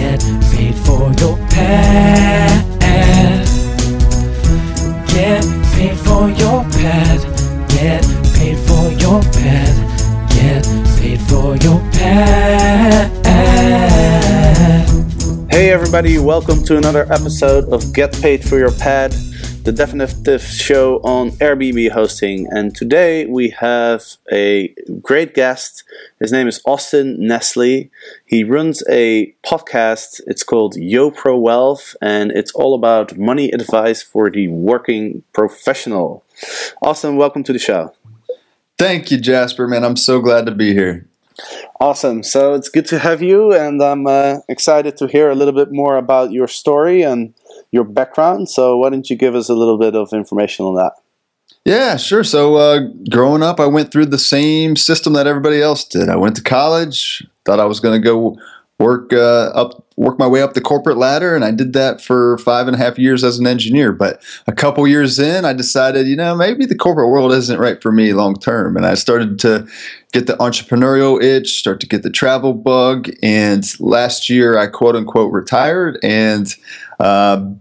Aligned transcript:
Get 0.00 0.22
paid 0.50 0.74
for 0.76 1.12
your. 1.20 1.36
Get 5.12 5.44
paid 5.74 5.98
for 5.98 6.30
your. 6.30 6.64
Get 7.68 8.04
paid 8.32 8.56
for 8.64 8.88
your. 8.96 9.20
Get 10.30 10.64
paid 10.96 11.20
for 11.28 11.54
your. 11.56 11.80
Hey 15.50 15.70
everybody, 15.70 16.18
welcome 16.18 16.64
to 16.64 16.78
another 16.78 17.06
episode 17.12 17.68
of 17.68 17.92
Get 17.92 18.18
Paid 18.22 18.42
for 18.42 18.58
Your 18.58 18.72
Pad, 18.72 19.14
the 19.62 19.72
definitive 19.72 20.42
show 20.42 20.96
on 21.02 21.32
Airbnb 21.32 21.90
hosting. 21.90 22.46
And 22.50 22.74
today 22.74 23.26
we 23.26 23.50
have 23.50 24.02
a 24.32 24.74
great 25.02 25.34
guest. 25.34 25.84
His 26.18 26.32
name 26.32 26.48
is 26.48 26.62
Austin 26.64 27.18
Netzley. 27.18 27.90
He 28.24 28.42
runs 28.42 28.82
a 28.88 29.34
podcast. 29.44 30.22
It's 30.26 30.42
called 30.42 30.76
Yo 30.76 31.10
Pro 31.10 31.38
Wealth, 31.38 31.94
and 32.00 32.30
it's 32.30 32.52
all 32.52 32.74
about 32.74 33.18
money 33.18 33.50
advice 33.50 34.02
for 34.02 34.30
the 34.30 34.48
working 34.48 35.24
professional. 35.34 36.24
Austin, 36.80 37.16
welcome 37.16 37.44
to 37.44 37.52
the 37.52 37.58
show. 37.58 37.92
Thank 38.78 39.10
you, 39.10 39.18
Jasper, 39.18 39.68
man. 39.68 39.84
I'm 39.84 39.96
so 39.96 40.20
glad 40.20 40.46
to 40.46 40.52
be 40.52 40.72
here. 40.72 41.06
Awesome. 41.78 42.22
So 42.22 42.54
it's 42.54 42.68
good 42.68 42.86
to 42.86 42.98
have 42.98 43.22
you, 43.22 43.52
and 43.52 43.82
I'm 43.82 44.06
uh, 44.06 44.38
excited 44.48 44.96
to 44.98 45.06
hear 45.06 45.30
a 45.30 45.34
little 45.34 45.54
bit 45.54 45.70
more 45.70 45.96
about 45.96 46.32
your 46.32 46.48
story 46.48 47.02
and 47.02 47.34
your 47.72 47.84
background. 47.84 48.48
So 48.48 48.76
why 48.76 48.90
don't 48.90 49.08
you 49.08 49.16
give 49.16 49.34
us 49.34 49.48
a 49.48 49.54
little 49.54 49.78
bit 49.78 49.94
of 49.94 50.12
information 50.12 50.66
on 50.66 50.74
that? 50.76 50.94
Yeah, 51.64 51.96
sure. 51.96 52.24
So, 52.24 52.56
uh, 52.56 52.80
growing 53.10 53.42
up, 53.42 53.60
I 53.60 53.66
went 53.66 53.92
through 53.92 54.06
the 54.06 54.18
same 54.18 54.76
system 54.76 55.12
that 55.12 55.26
everybody 55.26 55.60
else 55.60 55.84
did. 55.84 56.08
I 56.08 56.16
went 56.16 56.36
to 56.36 56.42
college, 56.42 57.26
thought 57.44 57.60
I 57.60 57.66
was 57.66 57.80
going 57.80 58.00
to 58.00 58.04
go 58.04 58.38
work 58.78 59.12
uh, 59.12 59.50
up, 59.54 59.84
work 59.96 60.18
my 60.18 60.26
way 60.26 60.40
up 60.40 60.54
the 60.54 60.60
corporate 60.62 60.96
ladder, 60.96 61.36
and 61.36 61.44
I 61.44 61.50
did 61.50 61.74
that 61.74 62.00
for 62.00 62.38
five 62.38 62.66
and 62.66 62.74
a 62.74 62.78
half 62.78 62.98
years 62.98 63.22
as 63.22 63.38
an 63.38 63.46
engineer. 63.46 63.92
But 63.92 64.22
a 64.46 64.52
couple 64.52 64.88
years 64.88 65.18
in, 65.18 65.44
I 65.44 65.52
decided, 65.52 66.08
you 66.08 66.16
know, 66.16 66.34
maybe 66.34 66.64
the 66.64 66.74
corporate 66.74 67.10
world 67.10 67.30
isn't 67.32 67.60
right 67.60 67.80
for 67.82 67.92
me 67.92 68.14
long 68.14 68.36
term, 68.36 68.78
and 68.78 68.86
I 68.86 68.94
started 68.94 69.38
to 69.40 69.68
get 70.12 70.26
the 70.26 70.36
entrepreneurial 70.38 71.22
itch, 71.22 71.58
start 71.58 71.78
to 71.80 71.86
get 71.86 72.02
the 72.02 72.10
travel 72.10 72.54
bug, 72.54 73.10
and 73.22 73.64
last 73.80 74.30
year 74.30 74.56
I 74.56 74.66
quote 74.66 74.96
unquote 74.96 75.32
retired 75.32 75.98
and. 76.02 76.56
Uh, 77.00 77.54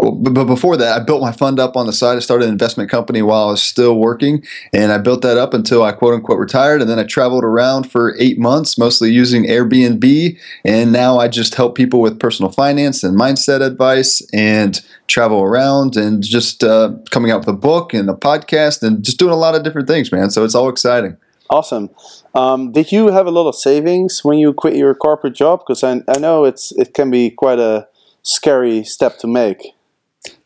but 0.00 0.44
before 0.44 0.76
that, 0.76 0.98
I 1.00 1.04
built 1.04 1.20
my 1.20 1.32
fund 1.32 1.60
up 1.60 1.76
on 1.76 1.86
the 1.86 1.92
side. 1.92 2.16
I 2.16 2.20
started 2.20 2.46
an 2.46 2.52
investment 2.52 2.90
company 2.90 3.20
while 3.20 3.48
I 3.48 3.50
was 3.50 3.62
still 3.62 3.96
working, 3.96 4.42
and 4.72 4.92
I 4.92 4.98
built 4.98 5.22
that 5.22 5.36
up 5.36 5.52
until 5.52 5.82
I 5.82 5.92
quote 5.92 6.14
unquote 6.14 6.38
retired. 6.38 6.80
And 6.80 6.88
then 6.88 6.98
I 6.98 7.04
traveled 7.04 7.44
around 7.44 7.90
for 7.90 8.16
eight 8.18 8.38
months, 8.38 8.78
mostly 8.78 9.10
using 9.10 9.44
Airbnb. 9.44 10.38
And 10.64 10.92
now 10.92 11.18
I 11.18 11.28
just 11.28 11.54
help 11.54 11.74
people 11.74 12.00
with 12.00 12.18
personal 12.18 12.50
finance 12.50 13.02
and 13.04 13.18
mindset 13.18 13.60
advice 13.60 14.22
and 14.32 14.80
travel 15.06 15.42
around 15.42 15.96
and 15.96 16.22
just 16.22 16.64
uh, 16.64 16.92
coming 17.10 17.30
out 17.30 17.40
with 17.40 17.48
a 17.48 17.52
book 17.58 17.92
and 17.92 18.08
a 18.08 18.14
podcast 18.14 18.82
and 18.82 19.04
just 19.04 19.18
doing 19.18 19.32
a 19.32 19.36
lot 19.36 19.54
of 19.54 19.64
different 19.64 19.88
things, 19.88 20.10
man. 20.10 20.30
So 20.30 20.44
it's 20.44 20.54
all 20.54 20.68
exciting. 20.68 21.16
Awesome. 21.50 21.90
Um, 22.34 22.72
did 22.72 22.92
you 22.92 23.08
have 23.08 23.26
a 23.26 23.30
lot 23.30 23.48
of 23.48 23.56
savings 23.56 24.24
when 24.24 24.38
you 24.38 24.54
quit 24.54 24.76
your 24.76 24.94
corporate 24.94 25.34
job? 25.34 25.60
Because 25.60 25.82
I, 25.82 26.00
I 26.08 26.18
know 26.18 26.44
it's 26.44 26.72
it 26.72 26.94
can 26.94 27.10
be 27.10 27.30
quite 27.30 27.58
a 27.58 27.88
scary 28.30 28.84
step 28.84 29.18
to 29.18 29.26
make. 29.26 29.74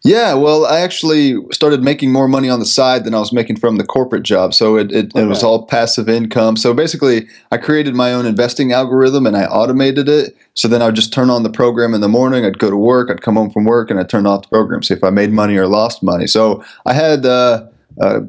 Yeah, 0.07 0.35
well, 0.35 0.67
I 0.67 0.81
actually 0.81 1.37
started 1.51 1.83
making 1.83 2.13
more 2.13 2.29
money 2.29 2.51
on 2.51 2.61
the 2.61 2.67
side 2.67 3.05
than 3.05 3.15
I 3.15 3.21
was 3.21 3.33
making 3.33 3.57
from 3.57 3.77
the 3.77 3.85
corporate 3.85 4.23
job. 4.23 4.53
So 4.53 4.77
it, 4.77 4.93
it, 4.93 5.07
okay. 5.07 5.23
it, 5.23 5.27
was 5.27 5.43
all 5.43 5.67
passive 5.67 6.11
income. 6.11 6.57
So 6.57 6.75
basically, 6.75 7.27
I 7.51 7.57
created 7.57 7.95
my 7.95 8.13
own 8.13 8.27
investing 8.27 8.71
algorithm 8.73 9.27
and 9.27 9.35
I 9.35 9.47
automated 9.47 10.09
it. 10.09 10.37
So 10.53 10.69
then 10.69 10.83
I 10.83 10.87
would 10.87 10.95
just 10.95 11.13
turn 11.13 11.31
on 11.31 11.43
the 11.43 11.51
program 11.51 11.95
in 11.95 12.03
the 12.03 12.09
morning. 12.09 12.45
I'd 12.45 12.59
go 12.59 12.69
to 12.69 12.77
work, 12.77 13.11
I'd 13.11 13.23
come 13.23 13.37
home 13.37 13.51
from 13.51 13.65
work, 13.65 13.91
and 13.91 13.99
I'd 13.99 14.11
turn 14.11 14.27
off 14.27 14.43
the 14.43 14.49
program, 14.49 14.83
see 14.83 14.95
if 14.95 15.03
I 15.03 15.11
made 15.11 15.33
money 15.33 15.57
or 15.57 15.67
lost 15.67 16.03
money. 16.03 16.27
So 16.27 16.63
I 16.85 16.93
had 16.93 17.25
uh, 17.25 17.67
uh, 18.01 18.21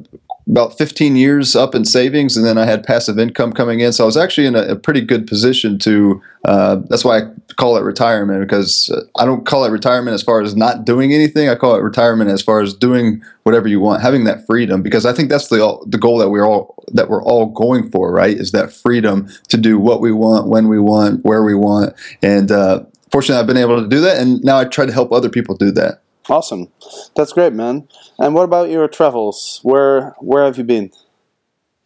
about 0.48 0.78
15 0.78 1.16
years 1.16 1.56
up 1.56 1.74
in 1.74 1.86
savings, 1.86 2.38
and 2.38 2.46
then 2.46 2.58
I 2.58 2.66
had 2.66 2.84
passive 2.84 3.18
income 3.18 3.52
coming 3.52 3.80
in. 3.80 3.92
So 3.94 4.04
I 4.04 4.06
was 4.06 4.18
actually 4.18 4.46
in 4.46 4.56
a, 4.56 4.62
a 4.64 4.76
pretty 4.76 5.02
good 5.02 5.26
position 5.28 5.80
to. 5.80 6.22
Uh, 6.44 6.78
that's 6.88 7.04
why 7.04 7.20
I 7.20 7.22
call 7.56 7.76
it 7.78 7.82
retirement 7.82 8.42
because 8.42 8.94
I 9.18 9.26
don't 9.26 9.46
call 9.46 9.66
it 9.66 9.72
retirement 9.72 10.14
as 10.14 10.22
far 10.22 10.42
as 10.42 10.56
not 10.56 10.86
doing 10.86 11.14
anything. 11.14 11.50
I 11.50 11.56
call 11.56 11.76
it 11.76 11.82
retirement 11.82 12.30
as 12.30 12.44
far 12.44 12.62
as 12.62 12.76
doing 12.76 13.24
whatever 13.44 13.68
you 13.68 13.80
want, 13.80 14.04
having 14.04 14.26
that 14.26 14.46
freedom. 14.46 14.84
Because 14.84 15.06
I 15.08 15.14
think 15.14 15.30
that's 15.30 15.48
the 15.48 15.84
the 15.88 15.98
goal 15.98 16.20
that 16.20 16.30
we're 16.30 16.48
all 16.48 16.84
that 16.94 17.10
we're 17.10 17.24
all 17.24 17.48
going 17.48 17.90
for, 17.90 18.12
right? 18.12 18.38
Is 18.38 18.52
that 18.52 18.72
freedom 18.72 19.28
to 19.48 19.58
do 19.58 19.80
what 19.80 20.00
we 20.02 20.12
want, 20.12 20.48
when 20.48 20.68
we 20.68 20.80
want, 20.80 21.26
where 21.26 21.44
we 21.44 21.56
want, 21.56 21.94
and 22.22 22.52
uh, 22.52 22.84
fortunately, 23.12 23.40
I've 23.40 23.48
been 23.48 23.58
able 23.58 23.82
to 23.82 23.88
do 23.88 24.02
that, 24.02 24.18
and 24.18 24.44
now 24.44 24.60
I 24.60 24.66
try 24.66 24.86
to 24.86 24.94
help 24.94 25.12
other 25.12 25.30
people 25.30 25.56
do 25.56 25.72
that. 25.72 26.02
Awesome, 26.28 26.72
that's 27.16 27.34
great, 27.34 27.54
man. 27.54 27.88
And 28.20 28.34
what 28.34 28.44
about 28.44 28.70
your 28.70 28.88
travels? 28.88 29.60
Where 29.64 30.16
where 30.20 30.44
have 30.46 30.58
you 30.58 30.64
been? 30.64 30.92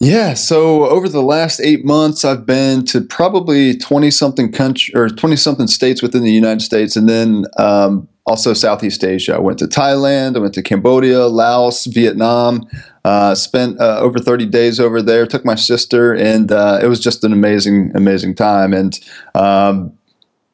Yeah, 0.02 0.34
so 0.34 0.88
over 0.88 1.10
the 1.10 1.22
last 1.22 1.60
eight 1.60 1.84
months, 1.84 2.24
I've 2.24 2.46
been 2.46 2.86
to 2.86 3.02
probably 3.02 3.76
twenty 3.78 4.12
something 4.12 4.52
country 4.52 4.94
or 4.96 5.10
twenty 5.10 5.36
something 5.36 5.68
states 5.68 6.02
within 6.02 6.24
the 6.24 6.32
United 6.32 6.62
States, 6.62 6.96
and 6.96 7.10
then 7.10 7.46
um, 7.58 8.08
also 8.26 8.54
Southeast 8.54 9.04
Asia. 9.04 9.36
I 9.36 9.40
went 9.40 9.60
to 9.60 9.66
Thailand, 9.66 10.38
I 10.38 10.40
went 10.40 10.54
to 10.54 10.62
Cambodia, 10.62 11.26
Laos, 11.26 11.86
Vietnam. 11.86 12.66
Uh, 13.04 13.34
spent 13.34 13.80
uh, 13.80 13.98
over 14.00 14.20
30 14.20 14.46
days 14.46 14.80
over 14.80 15.02
there. 15.02 15.26
Took 15.26 15.44
my 15.44 15.56
sister, 15.56 16.14
and 16.14 16.52
uh, 16.52 16.80
it 16.82 16.88
was 16.88 17.00
just 17.00 17.24
an 17.24 17.34
amazing, 17.34 17.92
amazing 17.96 18.36
time. 18.36 18.72
And 18.72 19.00
um, 19.34 19.98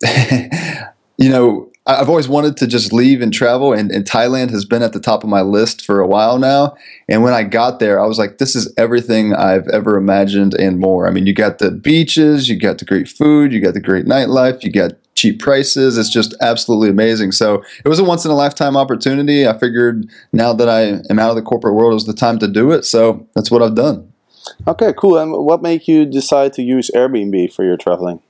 you 1.18 1.30
know, 1.30 1.72
I've 1.88 2.10
always 2.10 2.28
wanted 2.28 2.58
to 2.58 2.68
just 2.68 2.92
leave 2.92 3.22
and 3.22 3.32
travel, 3.32 3.72
and, 3.72 3.92
and, 3.92 4.06
Thailand 4.06 4.50
has 4.50 4.66
been 4.66 4.82
at 4.82 4.94
the 4.94 5.00
top 5.00 5.24
of 5.24 5.30
my 5.30 5.42
list 5.42 5.86
for 5.86 6.00
a 6.00 6.08
while 6.08 6.40
now. 6.40 6.76
And 7.08 7.22
when 7.22 7.34
I 7.34 7.44
got 7.44 7.80
there, 7.80 8.04
I 8.04 8.08
was 8.08 8.18
like, 8.18 8.40
this 8.40 8.56
is 8.56 8.74
everything 8.76 9.36
I've 9.36 9.68
ever 9.68 9.96
imagined 9.96 10.56
and 10.56 10.80
more. 10.80 11.08
I 11.08 11.12
mean, 11.12 11.28
you 11.28 11.34
got 11.34 11.60
the 11.60 11.70
beaches, 11.70 12.50
you 12.50 12.60
got 12.60 12.80
the 12.80 12.86
great 12.86 13.08
food, 13.08 13.54
you 13.54 13.62
got 13.62 13.76
the 13.76 13.82
great 13.82 14.06
nightlife, 14.06 14.64
you 14.64 14.72
got 14.72 14.94
cheap 15.14 15.40
prices. 15.40 15.98
It's 15.98 16.10
just 16.10 16.34
absolutely 16.42 16.90
amazing. 16.90 17.32
So 17.34 17.64
it 17.84 17.88
was 17.88 18.00
a 18.00 18.04
once 18.04 18.26
in 18.26 18.32
a 18.32 18.36
lifetime 18.36 18.76
opportunity. 18.76 19.48
I 19.48 19.58
figured 19.58 20.10
now 20.34 20.54
that 20.54 20.68
I 20.68 21.02
am 21.12 21.20
out 21.20 21.30
of 21.30 21.36
the 21.36 21.44
corporate 21.44 21.76
world, 21.76 21.92
it 21.92 21.96
was 21.96 22.06
the 22.06 22.14
time 22.14 22.40
to 22.40 22.48
do 22.48 22.72
it. 22.72 22.86
So 22.86 23.28
that's 23.36 23.52
what 23.52 23.62
I've 23.62 23.76
done. 23.76 24.12
Okay, 24.68 24.94
cool. 24.98 25.18
And 25.18 25.32
what 25.34 25.62
made 25.62 25.88
you 25.88 26.06
decide 26.06 26.54
to 26.54 26.64
use 26.64 26.90
Airbnb 26.96 27.54
for 27.54 27.64
your 27.64 27.78
traveling? 27.78 28.22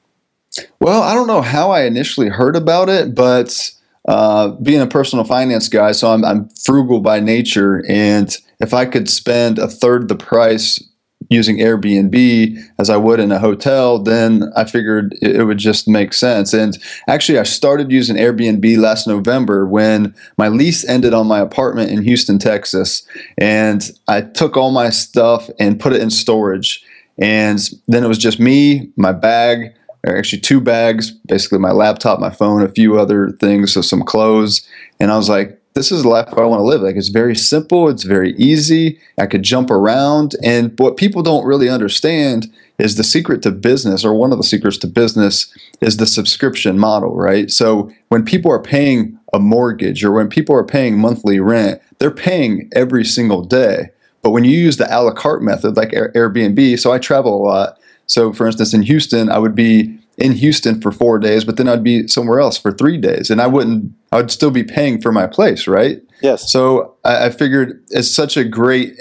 Well, 0.79 1.01
I 1.01 1.13
don't 1.13 1.27
know 1.27 1.41
how 1.41 1.71
I 1.71 1.83
initially 1.83 2.29
heard 2.29 2.55
about 2.55 2.89
it, 2.89 3.15
but 3.15 3.71
uh, 4.07 4.49
being 4.61 4.81
a 4.81 4.87
personal 4.87 5.25
finance 5.25 5.67
guy, 5.67 5.91
so 5.91 6.11
I'm, 6.11 6.23
I'm 6.23 6.49
frugal 6.49 6.99
by 6.99 7.19
nature. 7.19 7.83
And 7.89 8.35
if 8.59 8.73
I 8.73 8.85
could 8.85 9.09
spend 9.09 9.57
a 9.59 9.67
third 9.67 10.07
the 10.07 10.15
price 10.15 10.81
using 11.29 11.57
Airbnb 11.57 12.57
as 12.77 12.89
I 12.89 12.97
would 12.97 13.19
in 13.19 13.31
a 13.31 13.39
hotel, 13.39 13.99
then 13.99 14.43
I 14.55 14.65
figured 14.65 15.17
it 15.21 15.45
would 15.45 15.57
just 15.57 15.87
make 15.87 16.13
sense. 16.13 16.53
And 16.53 16.77
actually, 17.07 17.39
I 17.39 17.43
started 17.43 17.91
using 17.91 18.15
Airbnb 18.15 18.77
last 18.77 19.07
November 19.07 19.65
when 19.65 20.13
my 20.37 20.49
lease 20.49 20.85
ended 20.87 21.13
on 21.13 21.27
my 21.27 21.39
apartment 21.39 21.89
in 21.89 22.03
Houston, 22.03 22.37
Texas. 22.37 23.07
And 23.37 23.89
I 24.07 24.21
took 24.21 24.55
all 24.55 24.71
my 24.71 24.89
stuff 24.89 25.49
and 25.59 25.79
put 25.79 25.93
it 25.93 26.01
in 26.01 26.11
storage. 26.11 26.85
And 27.17 27.59
then 27.87 28.03
it 28.03 28.07
was 28.07 28.17
just 28.17 28.39
me, 28.39 28.91
my 28.97 29.13
bag, 29.13 29.73
or 30.05 30.17
actually 30.17 30.39
two 30.39 30.61
bags, 30.61 31.11
basically 31.11 31.59
my 31.59 31.71
laptop, 31.71 32.19
my 32.19 32.29
phone, 32.29 32.61
a 32.61 32.69
few 32.69 32.99
other 32.99 33.31
things, 33.31 33.73
so 33.73 33.81
some 33.81 34.03
clothes. 34.03 34.67
And 34.99 35.11
I 35.11 35.17
was 35.17 35.29
like, 35.29 35.59
this 35.73 35.91
is 35.91 36.03
the 36.03 36.09
life 36.09 36.29
I 36.37 36.45
want 36.45 36.61
to 36.61 36.65
live. 36.65 36.81
Like 36.81 36.95
it's 36.95 37.09
very 37.09 37.35
simple, 37.35 37.89
it's 37.89 38.03
very 38.03 38.33
easy. 38.35 38.99
I 39.19 39.25
could 39.25 39.43
jump 39.43 39.69
around. 39.69 40.35
And 40.41 40.77
what 40.79 40.95
people 40.95 41.21
don't 41.21 41.45
really 41.45 41.69
understand 41.69 42.51
is 42.77 42.95
the 42.95 43.03
secret 43.03 43.41
to 43.41 43.51
business, 43.51 44.03
or 44.05 44.13
one 44.13 44.31
of 44.31 44.37
the 44.37 44.43
secrets 44.43 44.77
to 44.79 44.87
business, 44.87 45.53
is 45.81 45.97
the 45.97 46.05
subscription 46.05 46.77
model, 46.77 47.15
right? 47.15 47.51
So 47.51 47.91
when 48.09 48.23
people 48.23 48.51
are 48.51 48.61
paying 48.61 49.17
a 49.33 49.39
mortgage 49.39 50.03
or 50.03 50.11
when 50.11 50.29
people 50.29 50.55
are 50.55 50.63
paying 50.63 50.97
monthly 50.97 51.39
rent, 51.39 51.81
they're 51.99 52.11
paying 52.11 52.69
every 52.73 53.03
single 53.03 53.43
day. 53.43 53.89
But 54.21 54.31
when 54.31 54.43
you 54.43 54.57
use 54.57 54.77
the 54.77 54.87
a 54.93 54.99
la 55.03 55.11
carte 55.11 55.43
method, 55.43 55.77
like 55.77 55.91
Airbnb, 55.91 56.79
so 56.79 56.91
I 56.91 56.99
travel 56.99 57.35
a 57.35 57.43
lot 57.43 57.77
so, 58.07 58.33
for 58.33 58.45
instance, 58.45 58.73
in 58.73 58.83
Houston, 58.83 59.29
I 59.29 59.37
would 59.39 59.55
be 59.55 59.97
in 60.17 60.31
Houston 60.31 60.79
for 60.81 60.91
four 60.91 61.19
days, 61.19 61.43
but 61.43 61.57
then 61.57 61.67
I'd 61.67 61.83
be 61.83 62.07
somewhere 62.07 62.39
else 62.39 62.57
for 62.57 62.71
three 62.71 62.97
days, 62.97 63.29
and 63.29 63.41
I 63.41 63.47
wouldn't 63.47 63.91
I 64.11 64.17
would 64.17 64.31
still 64.31 64.51
be 64.51 64.63
paying 64.63 65.01
for 65.01 65.11
my 65.11 65.27
place, 65.27 65.67
right? 65.67 66.01
Yes. 66.21 66.51
So 66.51 66.95
I, 67.03 67.25
I 67.25 67.29
figured 67.29 67.83
it's 67.89 68.13
such 68.13 68.37
a 68.37 68.43
great 68.43 68.93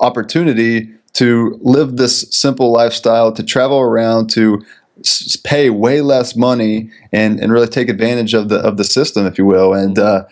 opportunity 0.00 0.90
to 1.14 1.58
live 1.62 1.96
this 1.96 2.26
simple 2.30 2.72
lifestyle, 2.72 3.32
to 3.32 3.42
travel 3.42 3.80
around, 3.80 4.28
to 4.30 4.62
s- 5.00 5.36
pay 5.36 5.70
way 5.70 6.00
less 6.00 6.36
money, 6.36 6.90
and, 7.12 7.40
and 7.40 7.52
really 7.52 7.68
take 7.68 7.88
advantage 7.88 8.34
of 8.34 8.48
the 8.48 8.56
of 8.56 8.76
the 8.76 8.84
system, 8.84 9.26
if 9.26 9.38
you 9.38 9.44
will. 9.44 9.74
And 9.74 9.98
uh, 9.98 10.24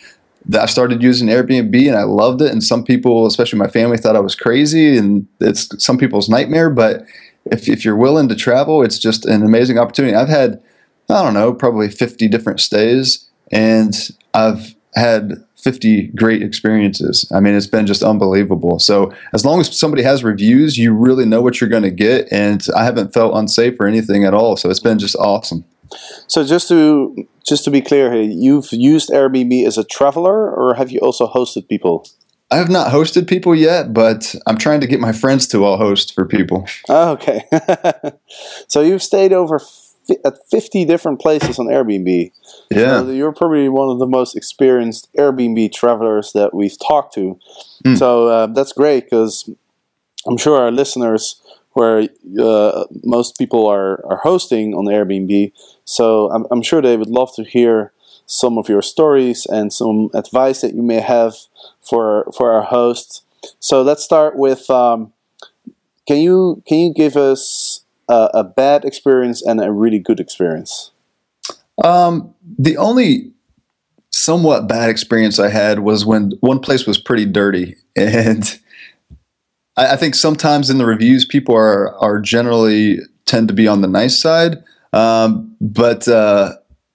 I 0.58 0.66
started 0.66 1.02
using 1.02 1.28
Airbnb, 1.28 1.86
and 1.86 1.96
I 1.96 2.02
loved 2.02 2.42
it. 2.42 2.50
And 2.50 2.62
some 2.62 2.84
people, 2.84 3.26
especially 3.26 3.58
my 3.58 3.68
family, 3.68 3.96
thought 3.98 4.16
I 4.16 4.20
was 4.20 4.34
crazy, 4.34 4.96
and 4.96 5.26
it's 5.40 5.68
some 5.84 5.98
people's 5.98 6.28
nightmare. 6.28 6.70
But 6.70 7.04
if 7.46 7.68
if 7.68 7.84
you're 7.84 7.96
willing 7.96 8.28
to 8.28 8.34
travel, 8.34 8.82
it's 8.82 8.98
just 8.98 9.26
an 9.26 9.42
amazing 9.42 9.78
opportunity. 9.78 10.14
I've 10.14 10.28
had 10.28 10.62
I 11.10 11.22
don't 11.22 11.34
know, 11.34 11.52
probably 11.52 11.90
50 11.90 12.28
different 12.28 12.60
stays, 12.60 13.28
and 13.52 13.94
I've 14.32 14.74
had 14.94 15.44
50 15.56 16.08
great 16.08 16.42
experiences. 16.42 17.30
I 17.34 17.40
mean, 17.40 17.54
it's 17.54 17.66
been 17.66 17.86
just 17.86 18.02
unbelievable. 18.02 18.78
So, 18.78 19.12
as 19.32 19.44
long 19.44 19.60
as 19.60 19.78
somebody 19.78 20.02
has 20.02 20.24
reviews, 20.24 20.78
you 20.78 20.94
really 20.94 21.26
know 21.26 21.42
what 21.42 21.60
you're 21.60 21.70
going 21.70 21.82
to 21.82 21.90
get, 21.90 22.28
and 22.30 22.66
I 22.74 22.84
haven't 22.84 23.12
felt 23.12 23.36
unsafe 23.36 23.78
or 23.78 23.86
anything 23.86 24.24
at 24.24 24.34
all. 24.34 24.56
So, 24.56 24.70
it's 24.70 24.80
been 24.80 24.98
just 24.98 25.16
awesome. 25.16 25.64
So 26.26 26.44
just 26.44 26.68
to 26.68 27.28
just 27.46 27.64
to 27.64 27.70
be 27.70 27.80
clear 27.80 28.12
here, 28.12 28.22
you've 28.22 28.72
used 28.72 29.10
Airbnb 29.10 29.66
as 29.66 29.78
a 29.78 29.84
traveler, 29.84 30.50
or 30.50 30.74
have 30.74 30.90
you 30.90 30.98
also 31.00 31.26
hosted 31.26 31.68
people? 31.68 32.06
I 32.50 32.56
have 32.56 32.70
not 32.70 32.92
hosted 32.92 33.28
people 33.28 33.54
yet, 33.54 33.92
but 33.92 34.34
I'm 34.46 34.58
trying 34.58 34.80
to 34.80 34.86
get 34.86 35.00
my 35.00 35.12
friends 35.12 35.46
to 35.48 35.64
all 35.64 35.76
host 35.76 36.14
for 36.14 36.24
people. 36.24 36.68
Oh, 36.88 37.12
okay. 37.12 37.44
so 38.68 38.80
you've 38.80 39.02
stayed 39.02 39.32
over 39.32 39.60
at 40.24 40.34
50 40.50 40.84
different 40.84 41.20
places 41.20 41.58
on 41.58 41.66
Airbnb. 41.66 42.30
Yeah. 42.70 43.00
So 43.00 43.10
you're 43.10 43.32
probably 43.32 43.68
one 43.68 43.88
of 43.88 43.98
the 43.98 44.06
most 44.06 44.36
experienced 44.36 45.08
Airbnb 45.14 45.72
travelers 45.72 46.32
that 46.32 46.54
we've 46.54 46.78
talked 46.78 47.14
to. 47.14 47.38
Hmm. 47.84 47.94
So 47.94 48.28
uh, 48.28 48.46
that's 48.48 48.72
great 48.72 49.04
because 49.04 49.48
I'm 50.26 50.36
sure 50.36 50.60
our 50.60 50.70
listeners, 50.70 51.40
where 51.72 52.08
uh, 52.40 52.84
most 53.02 53.36
people 53.36 53.66
are, 53.66 54.04
are 54.06 54.18
hosting 54.18 54.74
on 54.74 54.84
Airbnb, 54.84 55.52
so 55.84 56.30
I'm, 56.30 56.46
I'm 56.50 56.62
sure 56.62 56.80
they 56.80 56.96
would 56.96 57.08
love 57.08 57.34
to 57.34 57.42
hear 57.42 57.92
some 58.26 58.58
of 58.58 58.68
your 58.68 58.82
stories 58.82 59.46
and 59.46 59.72
some 59.72 60.10
advice 60.14 60.60
that 60.60 60.74
you 60.74 60.82
may 60.82 61.00
have 61.00 61.34
for 61.82 62.30
for 62.36 62.52
our 62.52 62.62
hosts. 62.62 63.22
So 63.60 63.82
let's 63.82 64.02
start 64.02 64.36
with. 64.36 64.68
Um, 64.70 65.12
can 66.06 66.18
you 66.18 66.62
can 66.66 66.78
you 66.78 66.94
give 66.94 67.16
us 67.16 67.84
a, 68.08 68.30
a 68.34 68.44
bad 68.44 68.84
experience 68.84 69.42
and 69.42 69.60
a 69.60 69.72
really 69.72 69.98
good 69.98 70.20
experience? 70.20 70.90
Um, 71.82 72.34
the 72.58 72.76
only 72.76 73.32
somewhat 74.10 74.68
bad 74.68 74.90
experience 74.90 75.38
I 75.38 75.48
had 75.48 75.80
was 75.80 76.06
when 76.06 76.32
one 76.40 76.60
place 76.60 76.86
was 76.86 76.98
pretty 76.98 77.26
dirty, 77.26 77.76
and 77.96 78.58
I, 79.76 79.92
I 79.92 79.96
think 79.96 80.14
sometimes 80.14 80.70
in 80.70 80.78
the 80.78 80.86
reviews 80.86 81.24
people 81.24 81.54
are 81.54 81.94
are 81.98 82.20
generally 82.20 82.98
tend 83.26 83.48
to 83.48 83.54
be 83.54 83.66
on 83.66 83.80
the 83.80 83.88
nice 83.88 84.18
side, 84.18 84.62
um, 84.92 85.56
but 85.60 86.06
uh, 86.06 86.54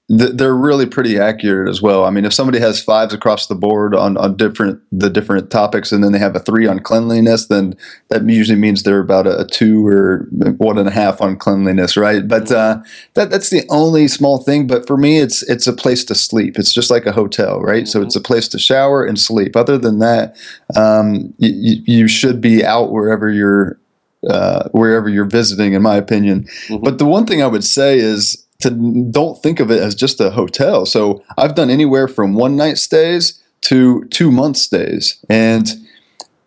th- 0.09 0.31
they're 0.33 0.55
really 0.55 0.85
pretty 0.85 1.19
accurate 1.19 1.69
as 1.69 1.81
well. 1.81 2.05
I 2.05 2.09
mean, 2.09 2.25
if 2.25 2.33
somebody 2.33 2.59
has 2.59 2.81
fives 2.81 3.13
across 3.13 3.47
the 3.47 3.55
board 3.55 3.95
on 3.95 4.17
on 4.17 4.35
different 4.35 4.81
the 4.91 5.09
different 5.09 5.51
topics, 5.51 5.91
and 5.91 6.03
then 6.03 6.11
they 6.11 6.19
have 6.19 6.35
a 6.35 6.39
three 6.39 6.67
on 6.67 6.79
cleanliness, 6.79 7.47
then 7.47 7.75
that 8.09 8.27
usually 8.27 8.59
means 8.59 8.83
they're 8.83 8.99
about 8.99 9.27
a, 9.27 9.41
a 9.41 9.45
two 9.45 9.85
or 9.85 10.27
one 10.57 10.77
and 10.77 10.87
a 10.87 10.91
half 10.91 11.21
on 11.21 11.37
cleanliness, 11.37 11.95
right? 11.95 12.27
But 12.27 12.51
uh, 12.51 12.81
that 13.13 13.29
that's 13.29 13.49
the 13.49 13.65
only 13.69 14.07
small 14.07 14.39
thing. 14.43 14.67
But 14.67 14.87
for 14.87 14.97
me, 14.97 15.19
it's 15.19 15.43
it's 15.43 15.67
a 15.67 15.73
place 15.73 16.03
to 16.05 16.15
sleep. 16.15 16.57
It's 16.57 16.73
just 16.73 16.89
like 16.89 17.05
a 17.05 17.11
hotel, 17.11 17.61
right? 17.61 17.87
So 17.87 18.01
it's 18.01 18.15
a 18.15 18.21
place 18.21 18.47
to 18.49 18.59
shower 18.59 19.05
and 19.05 19.19
sleep. 19.19 19.55
Other 19.55 19.77
than 19.77 19.99
that, 19.99 20.35
um, 20.75 21.33
you, 21.37 21.81
you 21.85 22.07
should 22.07 22.41
be 22.41 22.65
out 22.65 22.91
wherever 22.91 23.29
you're 23.29 23.79
uh, 24.27 24.67
wherever 24.71 25.07
you're 25.07 25.25
visiting, 25.25 25.73
in 25.73 25.81
my 25.81 25.95
opinion. 25.95 26.47
But 26.81 26.97
the 26.97 27.05
one 27.05 27.25
thing 27.25 27.41
I 27.41 27.47
would 27.47 27.63
say 27.63 27.97
is 27.97 28.45
to 28.59 28.71
don't 29.09 29.41
think 29.41 29.59
of 29.59 29.71
it 29.71 29.81
as 29.81 29.95
just 29.95 30.19
a 30.19 30.29
hotel. 30.31 30.85
So 30.85 31.23
I've 31.37 31.55
done 31.55 31.69
anywhere 31.69 32.07
from 32.07 32.33
one 32.33 32.55
night 32.55 32.77
stays 32.77 33.41
to 33.61 34.05
two 34.05 34.31
month 34.31 34.57
stays, 34.57 35.17
and 35.29 35.67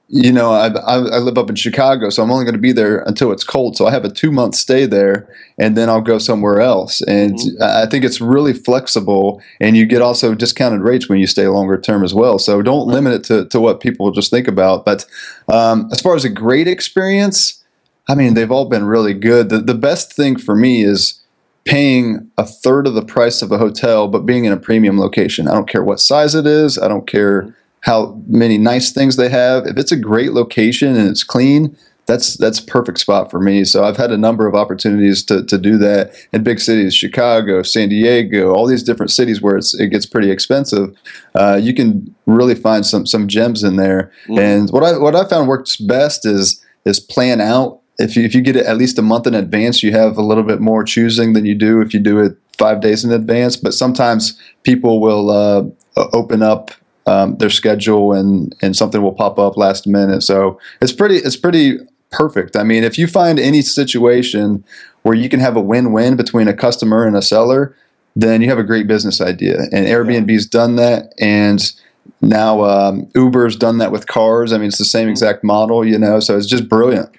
you 0.09 0.31
know 0.31 0.51
I, 0.51 0.69
I, 0.69 0.97
I 0.97 1.19
live 1.19 1.39
up 1.39 1.49
in 1.49 1.57
Chicago, 1.57 2.11
so 2.11 2.23
I'm 2.23 2.31
only 2.31 2.45
going 2.45 2.55
to 2.55 2.61
be 2.61 2.73
there 2.73 3.01
until 3.03 3.33
it's 3.33 3.45
cold. 3.45 3.77
So 3.77 3.87
I 3.87 3.93
have 3.93 4.05
a 4.05 4.11
two 4.11 4.31
month 4.31 4.57
stay 4.57 4.85
there, 4.85 5.27
and 5.59 5.75
then 5.75 5.89
I'll 5.89 6.03
go 6.03 6.19
somewhere 6.19 6.61
else. 6.61 7.01
And 7.03 7.39
I 7.63 7.83
I 7.83 7.87
think 7.87 8.05
it's 8.05 8.21
really 8.21 8.53
flexible, 8.53 9.43
and 9.59 9.75
you 9.75 9.87
get 9.87 10.03
also 10.03 10.35
discounted 10.35 10.83
rates 10.83 11.09
when 11.09 11.19
you 11.19 11.27
stay 11.27 11.49
longer 11.49 11.81
term 11.81 12.05
as 12.05 12.13
well. 12.13 12.39
So 12.39 12.61
don't 12.61 12.89
limit 12.89 13.15
it 13.15 13.25
to, 13.25 13.47
to 13.47 13.61
what 13.61 13.81
people 13.81 14.11
just 14.11 14.31
think 14.31 14.49
about. 14.49 14.85
But 14.85 15.07
um, 15.49 15.89
as 15.91 16.03
far 16.03 16.15
as 16.15 16.27
a 16.27 16.31
great 16.31 16.69
experience, 16.69 17.63
I 18.07 18.15
mean, 18.15 18.35
they've 18.35 18.51
all 18.51 18.67
been 18.67 18.85
really 18.85 19.15
good. 19.15 19.49
The, 19.49 19.59
the 19.59 19.75
best 19.75 20.13
thing 20.13 20.37
for 20.37 20.55
me 20.55 20.83
is 20.83 21.22
paying 21.65 22.31
a 22.39 22.45
third 22.45 22.87
of 22.87 22.95
the 22.95 23.05
price 23.05 23.43
of 23.43 23.53
a 23.53 23.59
hotel, 23.59 24.09
but 24.09 24.27
being 24.27 24.45
in 24.45 24.53
a 24.53 24.57
premium 24.57 24.99
location. 24.99 25.49
I 25.49 25.55
don't 25.55 25.69
care 25.69 25.85
what 25.85 26.01
size 26.01 26.35
it 26.35 26.47
is. 26.47 26.79
I 26.79 26.89
don't 26.89 27.07
care 27.07 27.55
how 27.83 28.21
many 28.27 28.59
nice 28.59 28.93
things 28.93 29.17
they 29.17 29.29
have. 29.29 29.67
If 29.67 29.77
it's 29.77 29.93
a 29.93 29.97
great 29.97 30.33
location 30.33 30.97
and 30.97 31.09
it's 31.09 31.25
clean, 31.25 31.77
that's 32.07 32.37
that's 32.37 32.59
a 32.59 32.65
perfect 32.65 32.99
spot 32.99 33.31
for 33.31 33.41
me. 33.41 33.65
So 33.65 33.85
I've 33.85 33.97
had 33.97 34.11
a 34.11 34.19
number 34.19 34.49
of 34.49 34.55
opportunities 34.57 35.25
to, 35.27 35.45
to 35.45 35.57
do 35.57 35.79
that 35.79 36.13
in 36.33 36.43
big 36.43 36.59
cities, 36.59 36.95
Chicago, 36.95 37.63
San 37.63 37.89
Diego, 37.91 38.53
all 38.53 38.67
these 38.67 38.83
different 38.83 39.13
cities 39.13 39.41
where 39.41 39.57
it's, 39.57 39.73
it 39.79 39.89
gets 39.89 40.05
pretty 40.05 40.31
expensive. 40.31 40.97
Uh, 41.35 41.61
you 41.63 41.73
can 41.73 42.13
really 42.27 42.57
find 42.57 42.85
some 42.85 43.07
some 43.07 43.29
gems 43.29 43.63
in 43.63 43.77
there. 43.77 44.11
And 44.37 44.71
what 44.71 44.83
I 44.83 44.99
what 44.99 45.15
I 45.15 45.29
found 45.29 45.47
works 45.47 45.77
best 45.77 46.27
is 46.27 46.65
is 46.85 46.99
plan 46.99 47.41
out 47.41 47.82
if 47.99 48.17
you, 48.17 48.25
if 48.25 48.35
you 48.35 48.41
get 48.41 48.57
it 48.57 48.67
at 48.67 48.77
least 48.77 48.99
a 48.99 49.03
month 49.03 49.27
in 49.27 49.35
advance, 49.35 49.83
you 49.83 49.93
have 49.93 50.17
a 50.17 50.23
little 50.23 50.45
bit 50.45 50.61
more 50.61 50.85
choosing 50.85 51.33
than 51.33 51.45
you 51.45 51.55
do 51.55 51.81
if 51.81 51.93
you 51.93 52.01
do 52.01 52.19
it 52.19 52.37
five 52.59 52.81
days 52.81 53.05
in 53.05 53.13
advance. 53.13 53.57
But 53.57 53.75
sometimes 53.75 54.41
people 54.63 55.01
will 55.01 55.31
uh, 55.31 55.65
open 56.13 56.43
up 56.43 56.71
um, 57.07 57.37
their 57.39 57.51
schedule 57.51 58.13
and 58.13 58.55
and 58.63 58.77
something 58.77 59.03
will 59.03 59.13
pop 59.13 59.39
up 59.39 59.57
last 59.57 59.87
minute. 59.87 60.23
So 60.23 60.59
it's 60.81 60.93
pretty 60.93 61.17
it's 61.17 61.37
pretty 61.37 61.79
perfect. 62.11 62.57
I 62.57 62.63
mean, 62.63 62.85
if 62.85 62.99
you 62.99 63.07
find 63.07 63.39
any 63.39 63.63
situation 63.63 64.65
where 65.03 65.15
you 65.15 65.29
can 65.29 65.41
have 65.41 65.57
a 65.57 65.61
win-win 65.61 66.17
between 66.17 66.47
a 66.47 66.55
customer 66.55 67.05
and 67.05 67.17
a 67.17 67.23
seller, 67.23 67.75
then 68.15 68.41
you 68.41 68.49
have 68.49 68.59
a 68.59 68.63
great 68.63 68.87
business 68.87 69.21
idea. 69.21 69.63
And 69.73 69.87
Airbnb's 69.87 70.47
done 70.47 70.77
that, 70.77 71.13
and 71.19 71.73
now 72.21 72.63
um, 72.63 73.11
Uber's 73.15 73.57
done 73.57 73.79
that 73.79 73.91
with 73.91 74.07
cars. 74.07 74.53
I 74.53 74.59
mean, 74.59 74.69
it's 74.69 74.79
the 74.79 74.85
same 74.85 75.09
exact 75.09 75.43
model, 75.43 75.85
you 75.85 75.99
know. 75.99 76.21
So 76.21 76.37
it's 76.37 76.47
just 76.47 76.69
brilliant. 76.69 77.11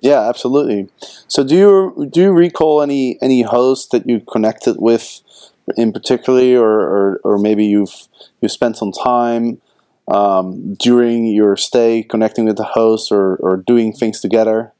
Yeah, 0.00 0.28
absolutely. 0.28 0.88
So, 1.28 1.44
do 1.44 1.54
you 1.54 2.08
do 2.10 2.20
you 2.20 2.32
recall 2.32 2.82
any 2.82 3.18
any 3.20 3.42
hosts 3.42 3.88
that 3.88 4.08
you 4.08 4.20
connected 4.20 4.76
with 4.78 5.20
in 5.76 5.92
particularly, 5.92 6.56
or 6.56 6.68
or, 6.68 7.20
or 7.22 7.38
maybe 7.38 7.66
you've 7.66 8.08
you 8.40 8.48
spent 8.48 8.76
some 8.76 8.92
time 8.92 9.60
um, 10.08 10.74
during 10.74 11.26
your 11.26 11.56
stay 11.56 12.02
connecting 12.02 12.46
with 12.46 12.56
the 12.56 12.64
host 12.64 13.12
or 13.12 13.36
or 13.36 13.58
doing 13.58 13.92
things 13.92 14.20
together? 14.20 14.72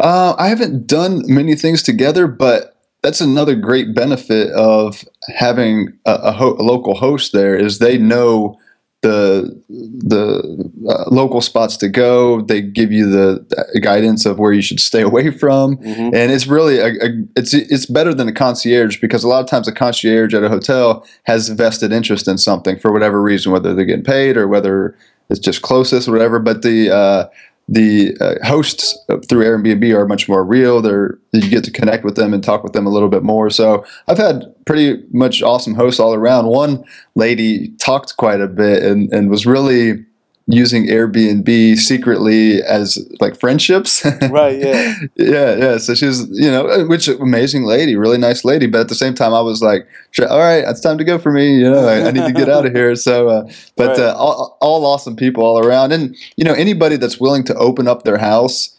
Uh, 0.00 0.34
I 0.38 0.48
haven't 0.48 0.86
done 0.86 1.22
many 1.26 1.54
things 1.54 1.82
together, 1.82 2.26
but 2.26 2.76
that's 3.02 3.20
another 3.20 3.54
great 3.54 3.94
benefit 3.94 4.50
of 4.50 5.04
having 5.36 5.92
a, 6.06 6.14
a, 6.14 6.32
ho- 6.32 6.56
a 6.58 6.62
local 6.62 6.94
host 6.96 7.32
there 7.32 7.56
is 7.56 7.78
they 7.78 7.98
know 7.98 8.58
the 9.02 9.62
the 9.68 10.70
uh, 10.88 11.04
local 11.10 11.40
spots 11.40 11.76
to 11.78 11.88
go. 11.88 12.40
They 12.40 12.60
give 12.60 12.90
you 12.90 13.08
the, 13.08 13.46
the 13.72 13.80
guidance 13.80 14.26
of 14.26 14.38
where 14.38 14.52
you 14.52 14.62
should 14.62 14.80
stay 14.80 15.02
away 15.10 15.30
from, 15.30 15.76
Mhm. 15.78 16.14
and 16.14 16.32
it's 16.32 16.46
really 16.46 16.78
a, 16.78 16.86
a, 16.88 17.08
it's 17.36 17.54
it's 17.54 17.86
better 17.86 18.12
than 18.12 18.28
a 18.28 18.32
concierge 18.32 19.00
because 19.00 19.22
a 19.24 19.28
lot 19.28 19.40
of 19.40 19.46
times 19.48 19.68
a 19.68 19.72
concierge 19.72 20.34
at 20.34 20.42
a 20.42 20.48
hotel 20.48 21.06
has 21.24 21.48
vested 21.50 21.92
interest 21.92 22.26
in 22.28 22.38
something 22.38 22.78
for 22.78 22.92
whatever 22.92 23.22
reason, 23.22 23.52
whether 23.52 23.74
they're 23.74 23.84
getting 23.84 24.04
paid 24.04 24.36
or 24.36 24.48
whether 24.48 24.96
it's 25.30 25.40
just 25.40 25.62
closest 25.62 26.08
or 26.08 26.12
whatever. 26.12 26.38
But 26.40 26.62
the 26.62 26.90
uh, 26.90 27.28
the 27.68 28.16
uh, 28.20 28.34
hosts 28.46 28.98
through 29.28 29.44
Airbnb 29.44 29.94
are 29.94 30.06
much 30.06 30.28
more 30.28 30.42
real. 30.42 30.80
They're 30.80 31.18
you 31.32 31.50
get 31.50 31.64
to 31.64 31.70
connect 31.70 32.04
with 32.04 32.16
them 32.16 32.32
and 32.32 32.42
talk 32.42 32.64
with 32.64 32.72
them 32.72 32.86
a 32.86 32.90
little 32.90 33.10
bit 33.10 33.22
more. 33.22 33.50
So 33.50 33.84
I've 34.08 34.18
had 34.18 34.44
pretty 34.64 35.02
much 35.12 35.42
awesome 35.42 35.74
hosts 35.74 36.00
all 36.00 36.14
around. 36.14 36.46
One 36.46 36.82
lady 37.14 37.68
talked 37.76 38.16
quite 38.16 38.40
a 38.40 38.48
bit 38.48 38.82
and, 38.82 39.12
and 39.12 39.28
was 39.28 39.44
really 39.44 40.04
using 40.50 40.86
Airbnb 40.86 41.76
secretly 41.76 42.62
as 42.62 42.98
like 43.20 43.38
friendships. 43.38 44.04
Right, 44.30 44.58
yeah. 44.58 44.94
yeah, 45.16 45.54
yeah. 45.56 45.78
So 45.78 45.94
she 45.94 46.06
was, 46.06 46.26
you 46.32 46.50
know, 46.50 46.86
which 46.86 47.06
amazing 47.08 47.64
lady, 47.64 47.96
really 47.96 48.18
nice 48.18 48.44
lady. 48.44 48.66
But 48.66 48.80
at 48.80 48.88
the 48.88 48.94
same 48.94 49.14
time, 49.14 49.34
I 49.34 49.40
was 49.40 49.62
like, 49.62 49.86
"Sure, 50.10 50.26
all 50.28 50.38
right, 50.38 50.64
it's 50.66 50.80
time 50.80 50.98
to 50.98 51.04
go 51.04 51.18
for 51.18 51.30
me. 51.32 51.56
You 51.58 51.70
know, 51.70 51.86
I, 51.86 52.08
I 52.08 52.10
need 52.10 52.24
to 52.24 52.32
get 52.32 52.48
out 52.48 52.64
of 52.66 52.72
here. 52.72 52.94
So, 52.96 53.28
uh, 53.28 53.50
but 53.76 53.88
Right. 53.90 54.00
uh, 54.00 54.14
all, 54.16 54.56
all 54.60 54.84
awesome 54.86 55.16
people 55.16 55.44
all 55.44 55.64
around, 55.64 55.92
and 55.92 56.16
you 56.36 56.44
know, 56.44 56.54
anybody 56.54 56.96
that's 56.96 57.20
willing 57.20 57.44
to 57.44 57.54
open 57.56 57.86
up 57.86 58.02
their 58.04 58.18
house, 58.18 58.76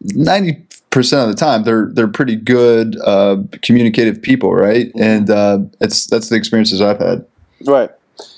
ninety 0.00 0.64
percent 0.90 1.22
of 1.22 1.28
the 1.28 1.38
time, 1.38 1.64
they're 1.64 1.88
they're 1.92 2.08
pretty 2.08 2.36
good, 2.36 2.96
uh, 3.04 3.36
communicative 3.62 4.20
people, 4.22 4.52
right? 4.54 4.90
And 4.98 5.28
uh, 5.30 5.58
it's 5.80 6.06
that's 6.06 6.28
the 6.30 6.36
experiences 6.36 6.80
I've 6.80 6.98
had. 6.98 7.24
Right. 7.66 7.90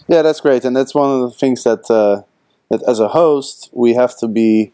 Yeah, 0.08 0.22
that's 0.22 0.40
great, 0.40 0.64
and 0.64 0.76
that's 0.76 0.94
one 0.94 1.10
of 1.10 1.30
the 1.30 1.36
things 1.36 1.62
that 1.64 1.88
uh, 1.90 2.22
that 2.72 2.82
as 2.88 2.98
a 3.00 3.08
host 3.08 3.68
we 3.72 3.92
have 3.94 4.16
to 4.18 4.26
be 4.26 4.72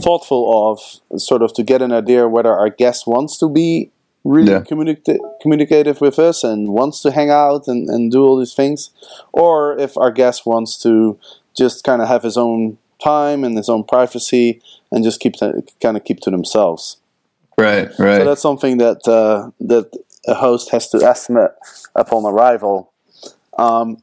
thoughtful 0.00 0.42
of, 0.72 1.20
sort 1.20 1.42
of 1.42 1.52
to 1.54 1.62
get 1.62 1.80
an 1.80 1.92
idea 1.92 2.26
whether 2.26 2.52
our 2.52 2.70
guest 2.70 3.06
wants 3.06 3.38
to 3.38 3.48
be 3.48 3.90
really 4.24 4.50
Yeah. 4.52 4.60
communica- 4.70 5.20
communicative 5.42 6.00
with 6.00 6.18
us 6.18 6.42
and 6.42 6.68
wants 6.80 7.00
to 7.02 7.10
hang 7.12 7.30
out 7.30 7.68
and, 7.68 7.88
and 7.88 8.10
do 8.10 8.24
all 8.26 8.38
these 8.38 8.54
things, 8.54 8.90
or 9.32 9.78
if 9.78 9.96
our 9.96 10.10
guest 10.10 10.46
wants 10.46 10.72
to 10.82 11.18
just 11.54 11.84
kind 11.84 12.00
of 12.02 12.08
have 12.08 12.22
his 12.24 12.36
own 12.36 12.78
time 13.02 13.44
and 13.44 13.56
his 13.56 13.68
own 13.68 13.84
privacy 13.84 14.60
and 14.90 15.04
just 15.04 15.20
keep 15.20 15.34
to, 15.34 15.62
kind 15.80 15.96
of 15.96 16.02
keep 16.04 16.20
to 16.20 16.30
themselves. 16.30 16.96
Right, 17.58 17.88
right. 17.98 18.18
So 18.20 18.24
that's 18.24 18.42
something 18.42 18.78
that 18.78 19.06
uh, 19.06 19.50
that 19.60 19.86
a 20.26 20.34
host 20.34 20.70
has 20.70 20.88
to 20.88 20.98
estimate 21.04 21.52
upon 21.94 22.24
arrival. 22.24 22.90
Um, 23.58 23.98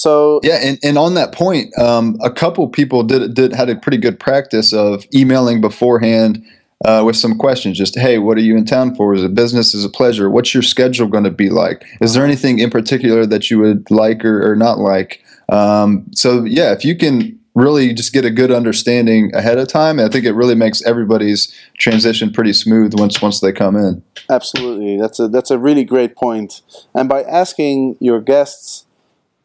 so 0.00 0.40
Yeah, 0.42 0.58
and, 0.62 0.78
and 0.82 0.96
on 0.96 1.12
that 1.14 1.32
point, 1.32 1.78
um, 1.78 2.16
a 2.22 2.30
couple 2.30 2.66
people 2.68 3.02
did 3.02 3.34
did 3.34 3.52
had 3.52 3.68
a 3.68 3.76
pretty 3.76 3.98
good 3.98 4.18
practice 4.18 4.72
of 4.72 5.04
emailing 5.14 5.60
beforehand 5.60 6.42
uh, 6.86 7.02
with 7.04 7.16
some 7.16 7.36
questions. 7.36 7.76
Just 7.76 7.98
hey, 7.98 8.16
what 8.16 8.38
are 8.38 8.42
you 8.42 8.56
in 8.56 8.64
town 8.64 8.94
for? 8.94 9.12
Is 9.14 9.22
it 9.22 9.34
business? 9.34 9.74
Is 9.74 9.84
it 9.84 9.92
pleasure? 9.92 10.30
What's 10.30 10.54
your 10.54 10.62
schedule 10.62 11.06
going 11.06 11.24
to 11.24 11.30
be 11.30 11.50
like? 11.50 11.84
Is 12.00 12.14
there 12.14 12.24
anything 12.24 12.60
in 12.60 12.70
particular 12.70 13.26
that 13.26 13.50
you 13.50 13.58
would 13.58 13.90
like 13.90 14.24
or, 14.24 14.50
or 14.50 14.56
not 14.56 14.78
like? 14.78 15.22
Um, 15.50 16.06
so 16.14 16.44
yeah, 16.44 16.72
if 16.72 16.82
you 16.82 16.96
can 16.96 17.38
really 17.54 17.92
just 17.92 18.14
get 18.14 18.24
a 18.24 18.30
good 18.30 18.50
understanding 18.50 19.34
ahead 19.34 19.58
of 19.58 19.68
time, 19.68 20.00
I 20.00 20.08
think 20.08 20.24
it 20.24 20.32
really 20.32 20.54
makes 20.54 20.80
everybody's 20.82 21.54
transition 21.76 22.32
pretty 22.32 22.54
smooth 22.54 22.98
once 22.98 23.20
once 23.20 23.40
they 23.40 23.52
come 23.52 23.76
in. 23.76 24.02
Absolutely, 24.30 24.98
that's 24.98 25.20
a 25.20 25.28
that's 25.28 25.50
a 25.50 25.58
really 25.58 25.84
great 25.84 26.16
point. 26.16 26.62
And 26.94 27.06
by 27.06 27.22
asking 27.24 27.98
your 28.00 28.22
guests 28.22 28.86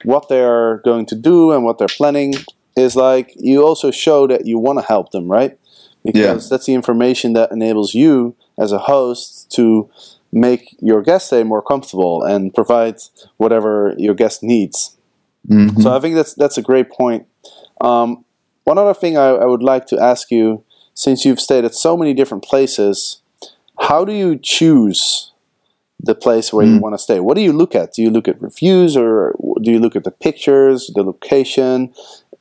what 0.06 0.30
they 0.30 0.42
are 0.42 0.82
going 0.86 1.06
to 1.08 1.16
do 1.16 1.52
and 1.52 1.64
what 1.64 1.78
they're 1.78 1.88
planning, 1.88 2.34
is 2.76 2.96
like 2.96 3.34
you 3.36 3.66
also 3.66 3.92
show 3.92 4.28
that 4.28 4.46
you 4.46 4.60
want 4.60 4.80
to 4.80 4.86
help 4.86 5.12
them, 5.12 5.32
right? 5.32 5.58
Because 6.04 6.50
that's 6.50 6.66
the 6.66 6.74
information 6.74 7.34
that 7.34 7.52
enables 7.52 7.94
you 7.94 8.36
as 8.58 8.72
a 8.72 8.78
host 8.78 9.52
to 9.52 9.90
make 10.32 10.76
your 10.80 11.02
guest 11.02 11.28
stay 11.28 11.44
more 11.44 11.62
comfortable 11.62 12.22
and 12.24 12.54
provide 12.54 12.96
whatever 13.38 13.96
your 13.98 14.14
guest 14.14 14.44
needs. 14.44 14.98
Mhm. 15.48 15.82
So 15.82 15.96
I 15.96 16.00
think 16.00 16.16
that's 16.16 16.34
that's 16.34 16.58
a 16.58 16.62
great 16.62 16.90
point. 16.92 17.26
Um, 17.82 18.26
one 18.66 18.78
other 18.78 18.94
thing 18.94 19.18
I, 19.18 19.30
I 19.30 19.46
would 19.46 19.64
like 19.64 19.86
to 19.88 20.00
ask 20.00 20.32
you, 20.32 20.64
since 20.94 21.24
you've 21.26 21.40
stayed 21.40 21.66
at 21.66 21.76
so 21.76 21.96
many 21.96 22.14
different 22.14 22.44
places, 22.44 23.22
how 23.80 24.06
do 24.06 24.12
you 24.14 24.38
choose 24.42 25.32
the 26.06 26.16
place 26.16 26.54
where 26.54 26.66
you 26.66 26.78
Mm. 26.78 26.82
want 26.82 26.94
to 26.96 27.00
stay? 27.00 27.20
What 27.20 27.36
do 27.36 27.42
you 27.42 27.52
look 27.54 27.76
at? 27.76 27.94
Do 27.94 28.02
you 28.02 28.10
look 28.12 28.28
at 28.28 28.42
reviews, 28.42 28.96
or 28.96 29.36
do 29.62 29.72
you 29.72 29.80
look 29.80 29.96
at 29.96 30.04
the 30.04 30.12
pictures, 30.12 30.92
the 30.96 31.04
location? 31.04 31.92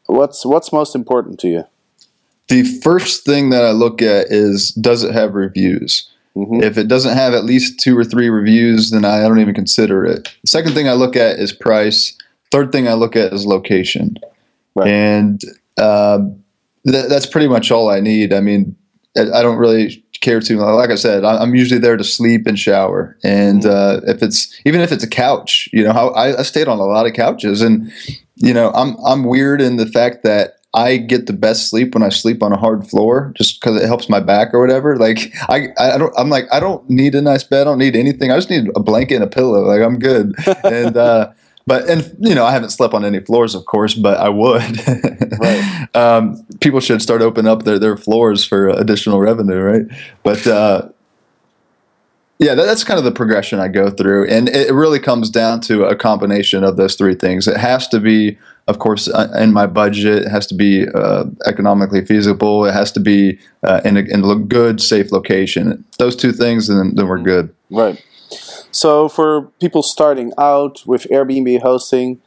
What's 0.06 0.44
what's 0.44 0.73
most 0.73 0.94
important 0.94 1.38
to 1.40 1.49
you? 1.49 1.64
The 2.49 2.62
first 2.83 3.25
thing 3.25 3.50
that 3.50 3.64
I 3.64 3.71
look 3.73 4.02
at 4.02 4.26
is 4.30 4.71
does 4.73 5.02
it 5.02 5.12
have 5.12 5.35
reviews? 5.35 6.09
Mhm. 6.37 6.62
If 6.62 6.76
it 6.76 6.88
doesn't 6.88 7.16
have 7.16 7.33
at 7.33 7.44
least 7.44 7.78
two 7.80 7.97
or 7.97 8.04
three 8.04 8.28
reviews, 8.28 8.90
then 8.90 9.04
I 9.04 9.21
don't 9.23 9.38
even 9.40 9.54
consider 9.54 10.04
it. 10.04 10.28
Second 10.44 10.75
thing 10.75 10.88
I 10.88 10.92
look 10.94 11.16
at 11.16 11.38
is 11.38 11.52
price. 11.52 12.12
Third 12.50 12.71
thing 12.73 12.87
I 12.88 12.94
look 12.94 13.16
at 13.16 13.33
is 13.33 13.47
location. 13.47 14.18
Right. 14.75 14.88
And 14.88 15.40
uh, 15.78 16.18
th- 16.87 17.09
that's 17.09 17.26
pretty 17.26 17.49
much 17.49 17.71
all 17.71 17.88
I 17.88 18.00
need. 18.00 18.33
I 18.33 18.40
mean, 18.40 18.76
I 19.16 19.40
don't 19.42 19.56
really 19.59 20.03
care 20.25 20.40
too. 20.40 20.59
Like 20.59 20.90
I 20.90 20.97
said, 20.97 21.25
I'm 21.25 21.54
usually 21.54 21.78
there 21.78 21.97
to 21.97 22.04
sleep 22.04 22.47
and 22.47 22.59
shower. 22.59 23.16
And 23.23 23.64
uh, 23.64 24.00
if 24.07 24.23
it's 24.23 24.61
even 24.64 24.81
if 24.81 24.90
it's 24.90 25.04
a 25.04 25.09
couch, 25.09 25.69
you 25.73 25.85
know, 25.85 25.90
I, 25.90 26.40
I 26.40 26.43
stayed 26.43 26.66
on 26.66 26.78
a 26.78 26.85
lot 26.85 27.07
of 27.07 27.12
couches, 27.12 27.62
and 27.62 27.93
you 28.37 28.52
know, 28.52 28.71
I'm 28.73 28.97
I'm 29.04 29.25
weird 29.25 29.61
in 29.61 29.76
the 29.76 29.87
fact 29.87 30.25
that 30.25 30.57
I 30.75 30.97
get 30.97 31.26
the 31.26 31.33
best 31.33 31.71
sleep 31.71 31.95
when 31.95 32.02
I 32.02 32.09
sleep 32.09 32.43
on 32.43 32.52
a 32.52 32.57
hard 32.57 32.88
floor, 32.88 33.33
just 33.37 33.61
because 33.61 33.81
it 33.81 33.87
helps 33.87 34.09
my 34.09 34.19
back 34.19 34.52
or 34.52 34.61
whatever. 34.61 34.97
Like 34.97 35.33
I, 35.49 35.69
I 35.78 35.97
don't, 35.97 36.12
I'm 36.19 36.31
like, 36.31 36.47
I 36.52 36.59
don't 36.59 36.88
need 36.90 37.14
a 37.14 37.23
nice 37.23 37.45
bed. 37.45 37.61
I 37.61 37.64
don't 37.64 37.78
need 37.78 37.95
anything. 37.95 38.33
I 38.33 38.37
just 38.37 38.50
need 38.50 38.69
a 38.75 38.81
blanket 38.81 39.14
and 39.14 39.25
a 39.25 39.28
pillow. 39.28 39.62
Like 39.62 39.83
I'm 39.83 40.00
good. 40.00 40.35
and 40.64 40.97
uh, 40.97 41.31
but 41.66 41.88
and 41.88 42.14
you 42.21 42.35
know, 42.35 42.44
I 42.44 42.52
haven't 42.52 42.71
slept 42.71 42.94
on 42.94 43.04
any 43.04 43.21
floors, 43.21 43.54
of 43.54 43.64
course, 43.64 43.94
but 43.94 44.18
I 44.18 44.28
would. 44.28 44.87
Right. 45.38 45.88
um, 45.94 46.44
people 46.61 46.80
should 46.80 47.00
start 47.00 47.23
opening 47.23 47.50
up 47.50 47.64
their 47.64 47.78
their 47.78 47.97
floors 47.97 48.44
for 48.44 48.68
additional 48.68 49.21
revenue, 49.21 49.61
right? 49.61 49.83
But 50.23 50.47
uh, 50.47 50.88
yeah, 52.38 52.54
that, 52.54 52.66
that's 52.66 52.85
kind 52.85 52.99
of 52.99 53.04
the 53.04 53.12
progression 53.12 53.61
I 53.61 53.68
go 53.68 53.90
through, 53.90 54.28
and 54.28 54.49
it 54.49 54.73
really 54.75 54.99
comes 54.99 55.30
down 55.30 55.61
to 55.62 55.85
a 55.85 55.97
combination 55.97 56.64
of 56.64 56.76
those 56.76 56.97
three 56.97 57.14
things. 57.14 57.49
It 57.49 57.56
has 57.56 57.88
to 57.88 58.00
be, 58.00 58.37
of 58.68 58.78
course, 58.78 59.09
uh, 59.09 59.33
in 59.38 59.52
my 59.52 59.66
budget. 59.66 60.25
It 60.25 60.28
has 60.28 60.47
to 60.49 60.54
be 60.54 60.87
uh, 60.88 61.25
economically 61.47 62.04
feasible. 62.04 62.66
It 62.66 62.75
has 62.75 62.92
to 62.92 63.00
be 63.00 63.38
uh, 63.62 63.80
in 63.85 63.97
a, 63.97 64.00
in 64.00 64.25
a 64.25 64.35
good, 64.37 64.83
safe 64.83 65.12
location. 65.12 65.85
Those 65.99 66.16
two 66.16 66.33
things, 66.33 66.68
and 66.68 66.78
then, 66.78 66.94
then 66.97 67.09
we're 67.09 67.23
good. 67.23 67.54
Right. 67.71 68.04
So 68.75 69.09
for 69.09 69.43
people 69.61 69.85
starting 69.85 70.33
out 70.37 70.83
with 70.85 71.04
Airbnb 71.04 71.62
hosting, 71.62 72.21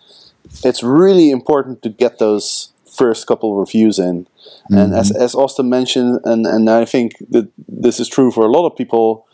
it's 0.63 0.81
really 0.81 1.29
important 1.29 1.81
to 1.83 1.89
get 1.89 2.19
those 2.19 2.71
first 2.89 3.27
couple 3.27 3.55
reviews 3.55 3.99
in. 3.99 4.27
And 4.69 4.95
as, 4.95 5.11
mm-hmm. 5.11 5.21
as 5.21 5.35
Austin 5.35 5.69
mentioned, 5.69 6.21
and, 6.23 6.45
and 6.47 6.69
I 6.69 6.85
think 6.85 7.17
that 7.29 7.49
this 7.67 7.99
is 7.99 8.07
true 8.07 8.31
for 8.31 8.45
a 8.45 8.49
lot 8.49 8.65
of 8.65 8.77
people, 8.77 9.27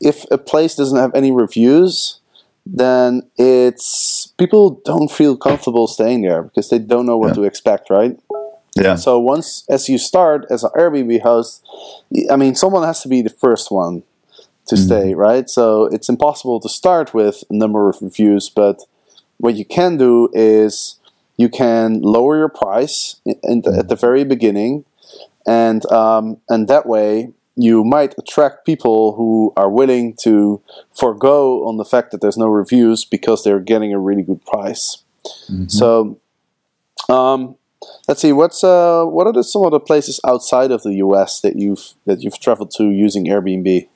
if 0.00 0.24
a 0.30 0.38
place 0.38 0.76
doesn't 0.76 0.98
have 0.98 1.12
any 1.16 1.32
reviews, 1.32 2.20
then 2.64 3.22
it's 3.36 4.32
people 4.38 4.80
don't 4.84 5.10
feel 5.10 5.36
comfortable 5.36 5.88
staying 5.88 6.22
there 6.22 6.44
because 6.44 6.70
they 6.70 6.78
don't 6.78 7.06
know 7.06 7.16
what 7.16 7.28
Yeah. 7.28 7.34
to 7.34 7.44
expect, 7.44 7.90
right? 7.90 8.16
Yeah, 8.76 8.94
So 8.94 9.18
once 9.18 9.64
as 9.68 9.88
you 9.88 9.98
start 9.98 10.46
as 10.48 10.62
an 10.62 10.70
Airbnb 10.76 11.22
host, 11.22 11.66
I 12.30 12.36
mean, 12.36 12.54
someone 12.54 12.84
has 12.84 13.02
to 13.02 13.08
be 13.08 13.20
the 13.20 13.30
first 13.30 13.72
one 13.72 14.04
to 14.66 14.76
stay, 14.76 15.14
right? 15.14 15.48
So 15.48 15.86
it's 15.86 16.08
impossible 16.08 16.60
to 16.60 16.68
start 16.68 17.12
with 17.12 17.42
a 17.50 17.54
number 17.54 17.88
of 17.88 18.00
reviews, 18.00 18.48
but 18.48 18.82
what 19.38 19.56
you 19.56 19.64
can 19.64 19.96
do 19.96 20.28
is 20.32 20.96
you 21.36 21.48
can 21.48 22.00
lower 22.02 22.36
your 22.36 22.48
price 22.48 23.16
in, 23.24 23.36
in 23.42 23.62
the, 23.62 23.78
at 23.78 23.88
the 23.88 23.96
very 23.96 24.24
beginning, 24.24 24.84
and 25.46 25.90
um, 25.90 26.38
and 26.48 26.68
that 26.68 26.86
way 26.86 27.32
you 27.56 27.84
might 27.84 28.14
attract 28.16 28.64
people 28.64 29.14
who 29.16 29.52
are 29.56 29.68
willing 29.68 30.14
to 30.22 30.62
forego 30.94 31.66
on 31.66 31.76
the 31.76 31.84
fact 31.84 32.10
that 32.12 32.20
there's 32.20 32.36
no 32.36 32.46
reviews 32.46 33.04
because 33.04 33.42
they're 33.42 33.60
getting 33.60 33.92
a 33.92 33.98
really 33.98 34.22
good 34.22 34.44
price. 34.44 35.02
So. 35.68 36.18
Um, 37.08 37.56
Let's 38.08 38.20
see. 38.20 38.32
What's 38.32 38.62
uh, 38.62 39.04
what 39.04 39.26
are 39.26 39.32
the, 39.32 39.42
some 39.42 39.64
of 39.64 39.70
the 39.70 39.80
places 39.80 40.20
outside 40.26 40.70
of 40.70 40.82
the 40.82 40.94
U.S. 40.96 41.40
that 41.40 41.56
you've 41.56 41.94
that 42.04 42.22
you've 42.22 42.38
traveled 42.38 42.72
to 42.72 42.90
using 42.90 43.26
Airbnb? 43.26 43.88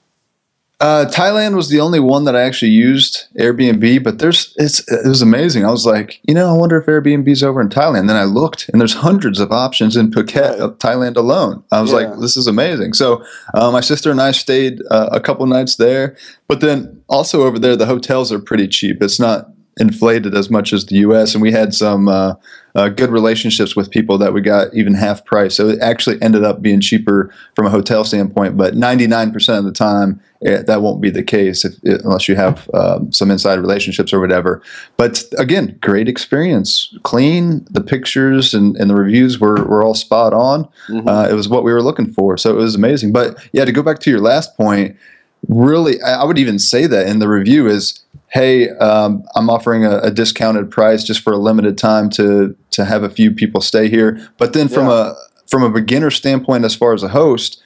Uh, 0.84 1.06
Thailand 1.06 1.54
was 1.56 1.70
the 1.70 1.80
only 1.80 1.98
one 1.98 2.24
that 2.24 2.36
I 2.36 2.42
actually 2.42 2.72
used 2.72 3.26
Airbnb, 3.38 4.04
but 4.04 4.18
there's 4.18 4.52
it's 4.58 4.80
it 4.92 5.08
was 5.08 5.22
amazing. 5.22 5.64
I 5.64 5.70
was 5.70 5.86
like, 5.86 6.20
you 6.28 6.34
know, 6.34 6.54
I 6.54 6.58
wonder 6.58 6.76
if 6.76 6.84
Airbnb's 6.84 7.42
over 7.42 7.62
in 7.62 7.70
Thailand. 7.70 8.06
Then 8.06 8.16
I 8.18 8.24
looked, 8.24 8.68
and 8.68 8.78
there's 8.82 8.92
hundreds 8.92 9.40
of 9.40 9.50
options 9.50 9.96
in 9.96 10.10
Phuket, 10.10 10.50
Right. 10.50 10.60
uh, 10.60 10.68
Thailand 10.72 11.16
alone. 11.16 11.62
I 11.72 11.80
was 11.80 11.90
Yeah. 11.90 11.96
like, 12.00 12.20
this 12.20 12.36
is 12.36 12.46
amazing. 12.46 12.92
So 12.92 13.24
uh, 13.54 13.70
my 13.70 13.80
sister 13.80 14.10
and 14.10 14.20
I 14.20 14.32
stayed 14.32 14.82
uh, 14.90 15.08
a 15.10 15.20
couple 15.20 15.46
nights 15.46 15.76
there, 15.76 16.16
but 16.48 16.60
then 16.60 17.00
also 17.08 17.44
over 17.44 17.58
there, 17.58 17.76
the 17.76 17.86
hotels 17.86 18.30
are 18.30 18.38
pretty 18.38 18.68
cheap. 18.68 19.02
It's 19.02 19.18
not 19.18 19.48
inflated 19.78 20.34
as 20.34 20.50
much 20.50 20.72
as 20.72 20.86
the 20.86 20.96
U.S. 20.96 21.34
And 21.34 21.42
we 21.42 21.50
had 21.50 21.74
some 21.74 22.08
uh, 22.08 22.34
uh, 22.74 22.88
good 22.88 23.10
relationships 23.10 23.76
with 23.76 23.90
people 23.90 24.18
that 24.18 24.32
we 24.32 24.40
got 24.40 24.74
even 24.74 24.94
half 24.94 25.24
price. 25.24 25.54
So 25.54 25.68
it 25.68 25.80
actually 25.80 26.20
ended 26.22 26.44
up 26.44 26.60
being 26.60 26.80
cheaper 26.80 27.32
from 27.54 27.66
a 27.66 27.70
hotel 27.70 28.04
standpoint. 28.04 28.56
But 28.56 28.74
99% 28.74 29.58
of 29.58 29.64
the 29.64 29.72
time, 29.72 30.20
eh, 30.44 30.62
that 30.62 30.82
won't 30.82 31.00
be 31.00 31.10
the 31.10 31.22
case 31.22 31.64
if, 31.64 31.74
eh, 31.86 31.98
unless 32.04 32.28
you 32.28 32.36
have 32.36 32.68
um, 32.74 33.12
some 33.12 33.30
inside 33.30 33.60
relationships 33.60 34.12
or 34.12 34.20
whatever. 34.20 34.62
But 34.96 35.24
again, 35.38 35.78
great 35.82 36.08
experience, 36.08 36.92
clean. 37.02 37.66
The 37.70 37.80
pictures 37.80 38.54
and, 38.54 38.76
and 38.76 38.90
the 38.90 38.96
reviews 38.96 39.38
were, 39.38 39.64
were 39.64 39.84
all 39.84 39.94
spot 39.94 40.32
on. 40.32 40.68
Uh, 41.08 41.28
it 41.30 41.34
was 41.34 41.48
what 41.48 41.64
we 41.64 41.72
were 41.72 41.82
looking 41.82 42.12
for. 42.12 42.36
So 42.36 42.50
it 42.50 42.56
was 42.56 42.74
amazing. 42.74 43.12
But 43.12 43.38
yeah, 43.52 43.64
to 43.64 43.72
go 43.72 43.82
back 43.82 44.00
to 44.00 44.10
your 44.10 44.20
last 44.20 44.56
point, 44.56 44.96
really, 45.48 46.00
I 46.02 46.24
would 46.24 46.38
even 46.38 46.58
say 46.58 46.86
that 46.86 47.06
in 47.06 47.18
the 47.18 47.28
review 47.28 47.66
is, 47.68 48.00
hey, 48.28 48.70
um, 48.78 49.22
I'm 49.36 49.48
offering 49.50 49.84
a, 49.84 49.98
a 49.98 50.10
discounted 50.10 50.70
price 50.70 51.04
just 51.04 51.20
for 51.20 51.32
a 51.32 51.38
limited 51.38 51.78
time 51.78 52.10
to 52.10 52.56
to 52.72 52.84
have 52.84 53.02
a 53.04 53.08
few 53.10 53.30
people 53.30 53.60
stay 53.60 53.88
here. 53.88 54.20
But 54.38 54.52
then 54.52 54.68
from 54.68 54.86
Yeah. 54.86 55.12
a 55.12 55.48
from 55.48 55.62
a 55.62 55.70
beginner 55.70 56.10
standpoint, 56.10 56.64
as 56.64 56.74
far 56.74 56.94
as 56.94 57.02
a 57.02 57.08
host, 57.08 57.62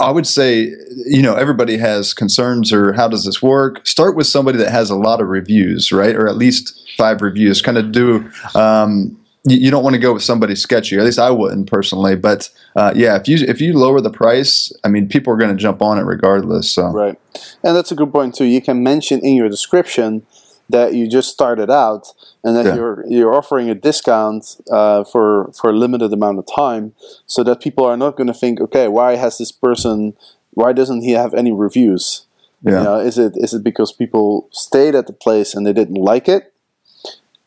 I 0.00 0.10
would 0.10 0.26
say, 0.26 0.72
you 1.06 1.22
know, 1.22 1.34
everybody 1.34 1.76
has 1.78 2.14
concerns 2.14 2.72
or 2.72 2.92
how 2.92 3.08
does 3.08 3.24
this 3.24 3.42
work? 3.42 3.86
Start 3.86 4.16
with 4.16 4.26
somebody 4.26 4.58
that 4.58 4.70
has 4.70 4.90
a 4.90 4.94
lot 4.96 5.20
of 5.20 5.28
reviews, 5.28 5.92
right? 5.92 6.14
Or 6.14 6.28
at 6.28 6.36
least 6.36 6.88
five 6.96 7.20
reviews. 7.20 7.60
Kind 7.62 7.76
of 7.78 7.90
do. 7.92 8.30
Um, 8.54 9.18
you, 9.46 9.70
don't 9.70 9.84
want 9.84 9.94
to 9.94 10.00
go 10.00 10.12
with 10.12 10.22
somebody 10.22 10.54
sketchy. 10.56 10.96
At 10.98 11.04
least 11.04 11.18
I 11.18 11.30
wouldn't 11.30 11.70
personally. 11.70 12.16
But 12.16 12.50
uh, 12.74 12.92
yeah, 12.96 13.16
if 13.16 13.28
you 13.28 13.38
if 13.46 13.60
you 13.60 13.72
lower 13.74 14.00
the 14.00 14.10
price, 14.10 14.72
I 14.84 14.88
mean, 14.88 15.08
people 15.08 15.32
are 15.32 15.36
going 15.36 15.56
to 15.56 15.60
jump 15.60 15.80
on 15.82 15.98
it 15.98 16.02
regardless. 16.02 16.70
So 16.70 16.88
Right, 16.88 17.18
and 17.62 17.76
that's 17.76 17.92
a 17.92 17.94
good 17.94 18.12
point 18.12 18.34
too. 18.34 18.44
You 18.44 18.60
can 18.60 18.82
mention 18.82 19.20
in 19.20 19.34
your 19.36 19.48
description 19.48 20.26
that 20.68 20.94
you 20.94 21.08
just 21.08 21.30
started 21.30 21.70
out 21.70 22.08
and 22.42 22.56
that 22.56 22.66
Yeah. 22.66 22.74
you're 22.74 23.04
you're 23.08 23.34
offering 23.34 23.70
a 23.70 23.74
discount 23.74 24.56
uh, 24.70 25.04
for 25.04 25.52
for 25.52 25.70
a 25.70 25.72
limited 25.72 26.12
amount 26.12 26.38
of 26.38 26.46
time, 26.46 26.92
so 27.26 27.44
that 27.44 27.60
people 27.60 27.84
are 27.84 27.96
not 27.96 28.16
going 28.16 28.26
to 28.26 28.34
think, 28.34 28.60
okay, 28.60 28.88
why 28.88 29.16
has 29.16 29.38
this 29.38 29.52
person, 29.52 30.16
why 30.54 30.72
doesn't 30.72 31.02
he 31.02 31.12
have 31.12 31.34
any 31.34 31.52
reviews? 31.52 32.26
Yeah. 32.62 32.78
You 32.78 32.84
know, 32.84 32.98
is 32.98 33.16
it 33.18 33.34
is 33.36 33.54
it 33.54 33.62
because 33.62 33.92
people 33.92 34.48
stayed 34.50 34.94
at 34.96 35.06
the 35.06 35.12
place 35.12 35.54
and 35.54 35.64
they 35.64 35.72
didn't 35.72 36.02
like 36.12 36.26
it, 36.28 36.52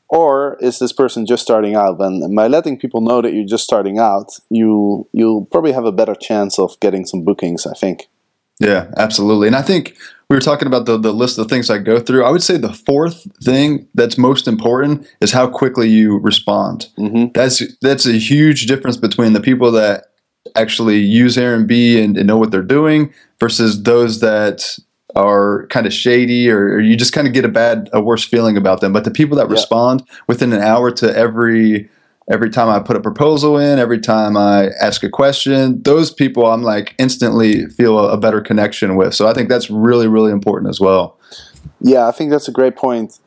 or 0.10 0.58
is 0.60 0.80
this 0.80 0.92
person 0.92 1.25
just 1.25 1.44
starting 1.44 1.75
out? 1.75 2.00
And, 2.00 2.36
by 2.36 2.48
letting 2.48 2.78
people 2.80 3.01
know 3.01 3.22
that 3.22 3.34
you're 3.34 3.46
just 3.46 3.63
starting 3.63 4.00
out, 4.00 4.32
you 4.50 5.08
you'll 5.13 5.46
probably 5.46 5.72
have 5.72 5.86
a 5.86 5.92
better 5.92 6.16
chance 6.16 6.60
of 6.60 6.80
getting 6.80 7.06
some 7.06 7.24
bookings. 7.24 7.66
I 7.66 7.74
think. 7.74 8.08
Yeah, 8.60 8.92
absolutely. 8.98 9.48
And 9.48 9.56
I 9.56 9.62
think 9.62 9.96
we 10.30 10.36
were 10.36 10.42
talking 10.42 10.68
about 10.68 10.86
the, 10.86 10.98
the 10.98 11.13
list 11.13 11.38
of 11.38 11.48
things 11.48 11.70
I 11.70 11.78
go 11.78 12.00
through. 12.00 12.25
I 12.25 12.30
would 12.30 12.44
say 12.44 12.58
the 12.58 12.74
fourth 12.74 13.25
thing 13.42 13.88
that's 13.96 14.18
most 14.18 14.48
important 14.48 15.08
is 15.22 15.32
how 15.32 15.48
quickly 15.48 15.88
you 15.88 16.18
respond. 16.20 16.88
hmm 16.98 17.28
That's 17.34 17.63
that's 17.82 18.06
a 18.06 18.18
huge 18.18 18.66
difference 18.68 18.98
between 18.98 19.34
the 19.34 19.42
people 19.42 19.72
that 19.72 20.06
actually 20.56 20.98
use 20.98 21.38
Airbnb 21.38 22.04
and, 22.04 22.18
and 22.18 22.28
know 22.28 22.38
what 22.38 22.51
they're 22.51 22.62
doing 22.62 23.13
versus 23.39 23.84
those 23.84 24.20
that 24.20 24.78
are 25.16 25.66
kind 25.68 25.86
of 25.86 25.94
shady 25.94 26.50
or, 26.50 26.74
or 26.74 26.80
you 26.80 26.96
just 26.96 27.13
kind 27.13 27.28
of 27.28 27.34
get 27.34 27.46
a 27.46 27.50
bad 27.50 27.89
a 27.94 28.01
worse 28.01 28.24
feeling 28.24 28.58
about 28.58 28.82
them. 28.82 28.94
But 28.94 29.04
the 29.06 29.12
people 29.12 29.38
that 29.38 29.48
Yeah. 29.48 29.54
respond 29.54 30.04
within 30.28 30.54
an 30.54 30.62
hour 30.62 30.92
to 30.92 31.16
every 31.18 31.89
every 32.32 32.51
time 32.51 32.70
I 32.70 32.80
put 32.80 32.96
a 32.96 33.00
proposal 33.01 33.58
in, 33.58 33.80
every 33.80 34.00
time 34.00 34.38
I 34.38 34.70
ask 34.80 35.04
a 35.04 35.10
question, 35.10 35.82
those 35.82 36.12
people 36.12 36.46
I'm 36.46 36.62
like 36.62 36.94
instantly 37.00 37.66
feel 37.68 37.98
a, 37.98 38.10
a 38.10 38.18
better 38.18 38.39
connection 38.39 38.96
with. 38.96 39.16
So 39.16 39.28
I 39.28 39.34
think 39.34 39.50
that's 39.50 39.70
really 39.70 40.08
really 40.08 40.32
important 40.32 40.70
as 40.70 40.80
well. 40.80 41.18
Yeah, 41.82 42.08
I 42.08 42.12
think 42.12 42.30
that's 42.30 42.48
a 42.48 42.51
great 42.51 42.75
point. 42.75 43.18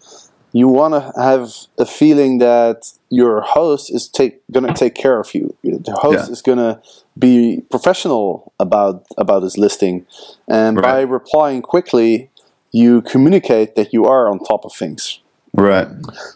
You 0.53 0.69
want 0.69 0.93
to 0.95 1.13
have 1.21 1.51
a 1.79 1.87
feeling 1.87 2.39
that 2.39 2.93
your 3.09 3.41
host 3.41 3.91
is 3.93 4.09
take 4.09 4.41
going 4.51 4.67
to 4.67 4.75
take 4.75 4.95
care 4.95 5.19
of 5.19 5.35
you. 5.35 5.57
The 5.63 5.93
host 5.93 6.29
Yeah. 6.29 6.33
is 6.33 6.43
going 6.43 6.59
to 6.59 6.81
be 7.19 7.63
professional 7.71 8.53
about 8.61 9.05
about 9.17 9.43
his 9.43 9.57
listing, 9.57 10.07
and 10.49 10.81
by 10.81 11.01
replying 11.03 11.63
quickly, 11.63 12.31
you 12.71 13.03
communicate 13.03 13.75
that 13.77 13.93
you 13.93 14.05
are 14.05 14.29
on 14.31 14.39
top 14.41 14.65
of 14.65 14.73
things. 14.75 15.21
Right. 15.55 15.89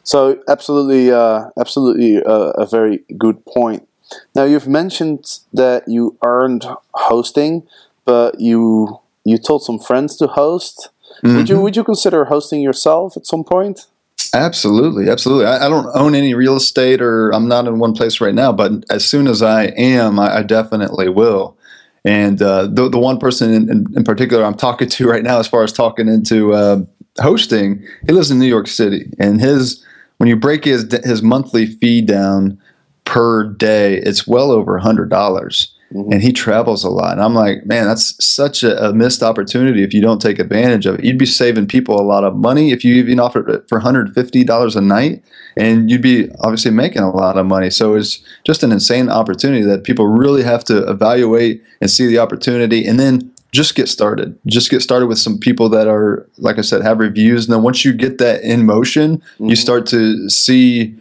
So 0.02 0.38
absolutely, 0.48 1.10
uh, 1.10 1.48
absolutely 1.58 2.16
a, 2.16 2.40
a 2.64 2.66
very 2.66 3.04
good 3.16 3.44
point. 3.46 3.88
Now 4.34 4.44
you've 4.44 4.68
mentioned 4.68 5.24
that 5.52 5.88
you 5.88 6.16
earned 6.22 6.64
hosting, 6.94 7.62
but 8.04 8.40
you 8.40 9.00
you 9.24 9.38
told 9.38 9.62
some 9.62 9.78
friends 9.78 10.16
to 10.16 10.26
host. 10.26 10.90
Would 11.22 11.48
you 11.48 11.60
would 11.60 11.76
you 11.76 11.84
consider 11.84 12.26
hosting 12.26 12.60
yourself 12.60 13.16
at 13.16 13.26
some 13.26 13.42
point? 13.44 13.86
Absolutely, 14.34 15.08
absolutely. 15.10 15.46
I, 15.46 15.66
I 15.66 15.68
don't 15.68 15.88
own 15.94 16.14
any 16.14 16.34
real 16.34 16.56
estate, 16.56 17.00
or 17.00 17.30
I'm 17.30 17.48
not 17.48 17.66
in 17.66 17.78
one 17.78 17.94
place 17.94 18.20
right 18.20 18.34
now. 18.34 18.52
But 18.52 18.84
as 18.90 19.06
soon 19.06 19.26
as 19.26 19.42
I 19.42 19.64
am, 19.76 20.18
I, 20.18 20.38
I 20.38 20.42
definitely 20.42 21.08
will. 21.08 21.56
And 22.04 22.40
uh, 22.40 22.68
the 22.68 22.88
the 22.88 22.98
one 22.98 23.18
person 23.18 23.52
in, 23.52 23.70
in, 23.70 23.86
in 23.96 24.04
particular 24.04 24.44
I'm 24.44 24.54
talking 24.54 24.88
to 24.88 25.08
right 25.10 25.22
now, 25.22 25.38
as 25.38 25.48
far 25.48 25.62
as 25.64 25.72
talking 25.72 26.08
into 26.08 26.54
uh, 26.54 26.82
hosting, 27.20 27.84
he 28.06 28.12
lives 28.12 28.30
in 28.30 28.38
New 28.38 28.46
York 28.46 28.68
City, 28.68 29.10
and 29.18 29.40
his 29.40 29.84
when 30.18 30.28
you 30.28 30.36
break 30.36 30.64
his 30.64 30.90
his 31.04 31.22
monthly 31.22 31.66
fee 31.66 32.00
down 32.00 32.58
per 33.04 33.44
day, 33.44 33.96
it's 33.98 34.26
well 34.26 34.50
over 34.50 34.76
a 34.76 34.82
hundred 34.82 35.10
dollars. 35.10 35.75
Mm-hmm. 35.92 36.12
And 36.12 36.22
he 36.22 36.32
travels 36.32 36.82
a 36.82 36.90
lot, 36.90 37.12
and 37.12 37.22
I'm 37.22 37.34
like, 37.34 37.64
man, 37.64 37.86
that's 37.86 38.16
such 38.24 38.64
a, 38.64 38.88
a 38.88 38.92
missed 38.92 39.22
opportunity 39.22 39.84
if 39.84 39.94
you 39.94 40.00
don't 40.00 40.20
take 40.20 40.40
advantage 40.40 40.84
of 40.84 40.96
it. 40.96 41.04
You'd 41.04 41.16
be 41.16 41.26
saving 41.26 41.68
people 41.68 42.00
a 42.00 42.02
lot 42.02 42.24
of 42.24 42.34
money 42.34 42.72
if 42.72 42.84
you 42.84 42.96
even 42.96 43.20
offered 43.20 43.48
it 43.48 43.68
for 43.68 43.78
150 43.78 44.42
dollars 44.42 44.74
a 44.74 44.80
night, 44.80 45.22
and 45.56 45.88
you'd 45.88 46.02
be 46.02 46.28
obviously 46.40 46.72
making 46.72 47.02
a 47.02 47.10
lot 47.10 47.38
of 47.38 47.46
money. 47.46 47.70
So 47.70 47.94
it's 47.94 48.20
just 48.44 48.64
an 48.64 48.72
insane 48.72 49.08
opportunity 49.08 49.62
that 49.62 49.84
people 49.84 50.08
really 50.08 50.42
have 50.42 50.64
to 50.64 50.88
evaluate 50.90 51.62
and 51.80 51.88
see 51.88 52.06
the 52.08 52.18
opportunity, 52.18 52.84
and 52.84 52.98
then 52.98 53.32
just 53.52 53.76
get 53.76 53.88
started. 53.88 54.36
Just 54.46 54.70
get 54.70 54.82
started 54.82 55.06
with 55.06 55.18
some 55.18 55.38
people 55.38 55.68
that 55.68 55.86
are, 55.86 56.28
like 56.38 56.58
I 56.58 56.62
said, 56.62 56.82
have 56.82 56.98
reviews. 56.98 57.46
And 57.46 57.54
then 57.54 57.62
once 57.62 57.84
you 57.84 57.92
get 57.92 58.18
that 58.18 58.42
in 58.42 58.66
motion, 58.66 59.22
you 59.38 59.46
mm-hmm. 59.46 59.54
start 59.54 59.86
to 59.86 60.28
see 60.28 60.96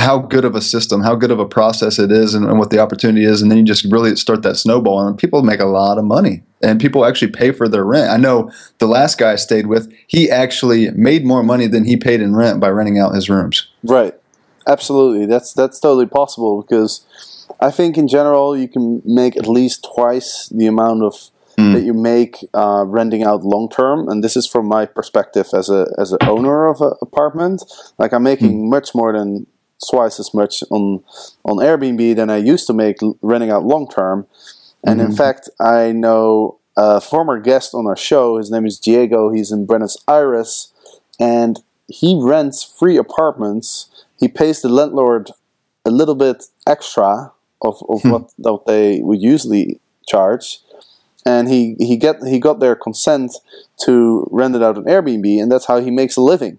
how 0.00 0.18
good 0.18 0.44
of 0.44 0.54
a 0.54 0.60
system, 0.60 1.02
how 1.02 1.14
good 1.14 1.30
of 1.30 1.38
a 1.38 1.46
process 1.46 1.98
it 1.98 2.10
is, 2.10 2.34
and, 2.34 2.46
and 2.46 2.58
what 2.58 2.70
the 2.70 2.78
opportunity 2.78 3.24
is, 3.24 3.42
and 3.42 3.50
then 3.50 3.58
you 3.58 3.64
just 3.64 3.84
really 3.84 4.16
start 4.16 4.42
that 4.42 4.56
snowball, 4.56 5.06
and 5.06 5.16
people 5.16 5.42
make 5.42 5.60
a 5.60 5.66
lot 5.66 5.98
of 5.98 6.04
money, 6.04 6.42
and 6.62 6.80
people 6.80 7.04
actually 7.04 7.30
pay 7.30 7.52
for 7.52 7.68
their 7.68 7.84
rent. 7.84 8.10
I 8.10 8.16
know 8.16 8.50
the 8.78 8.86
last 8.86 9.18
guy 9.18 9.32
I 9.32 9.36
stayed 9.36 9.66
with, 9.66 9.92
he 10.06 10.30
actually 10.30 10.90
made 10.92 11.24
more 11.24 11.42
money 11.42 11.66
than 11.66 11.84
he 11.84 11.96
paid 11.96 12.20
in 12.20 12.34
rent 12.34 12.60
by 12.60 12.70
renting 12.70 12.98
out 12.98 13.14
his 13.14 13.28
rooms. 13.28 13.68
Right. 13.84 14.14
Absolutely. 14.66 15.26
That's 15.26 15.52
that's 15.52 15.80
totally 15.80 16.06
possible 16.06 16.62
because 16.62 17.04
I 17.60 17.70
think 17.70 17.96
in 17.96 18.08
general 18.08 18.56
you 18.56 18.68
can 18.68 19.02
make 19.04 19.36
at 19.36 19.46
least 19.48 19.86
twice 19.94 20.48
the 20.50 20.66
amount 20.66 21.02
of 21.02 21.30
Mm. 21.58 21.74
that 21.74 21.82
you 21.82 21.92
make 21.92 22.36
uh, 22.54 22.84
renting 22.86 23.22
out 23.22 23.42
long 23.42 23.68
term, 23.68 24.08
and 24.08 24.24
this 24.24 24.36
is 24.36 24.46
from 24.46 24.66
my 24.66 24.86
perspective 24.86 25.48
as 25.52 25.68
a 25.68 25.92
as 25.98 26.12
an 26.12 26.18
owner 26.22 26.66
of 26.66 26.80
an 26.80 26.92
apartment. 27.02 27.64
Like 27.98 28.12
I'm 28.14 28.22
making 28.22 28.70
much 28.70 28.94
more 28.94 29.12
than 29.12 29.46
twice 29.88 30.20
as 30.20 30.34
much 30.34 30.62
on 30.70 31.02
on 31.44 31.56
Airbnb 31.58 32.16
than 32.16 32.30
I 32.30 32.36
used 32.36 32.66
to 32.66 32.72
make 32.72 32.98
renting 33.22 33.50
out 33.50 33.64
long 33.64 33.88
term. 33.88 34.26
And 34.82 35.00
in 35.00 35.08
mm-hmm. 35.08 35.16
fact, 35.16 35.50
I 35.60 35.92
know 35.92 36.58
a 36.76 37.00
former 37.00 37.38
guest 37.38 37.74
on 37.74 37.86
our 37.86 37.96
show. 37.96 38.38
His 38.38 38.50
name 38.50 38.66
is 38.66 38.78
Diego. 38.78 39.30
He's 39.30 39.52
in 39.52 39.66
Buenos 39.66 39.96
Aires, 40.08 40.72
and 41.18 41.60
he 41.88 42.18
rents 42.20 42.62
free 42.62 42.96
apartments. 42.96 44.04
He 44.18 44.28
pays 44.28 44.62
the 44.62 44.68
landlord 44.68 45.30
a 45.84 45.90
little 45.90 46.14
bit 46.14 46.44
extra 46.66 47.32
of, 47.62 47.82
of 47.88 48.02
hmm. 48.02 48.10
what, 48.10 48.30
what 48.36 48.66
they 48.66 49.00
would 49.00 49.20
usually 49.20 49.80
charge, 50.06 50.60
and 51.26 51.48
he, 51.48 51.76
he 51.78 51.96
get 51.96 52.22
he 52.22 52.38
got 52.38 52.60
their 52.60 52.74
consent 52.74 53.32
to 53.84 54.26
rent 54.30 54.56
it 54.56 54.62
out 54.62 54.78
on 54.78 54.84
Airbnb, 54.84 55.42
and 55.42 55.52
that's 55.52 55.66
how 55.66 55.80
he 55.80 55.90
makes 55.90 56.16
a 56.16 56.22
living. 56.22 56.58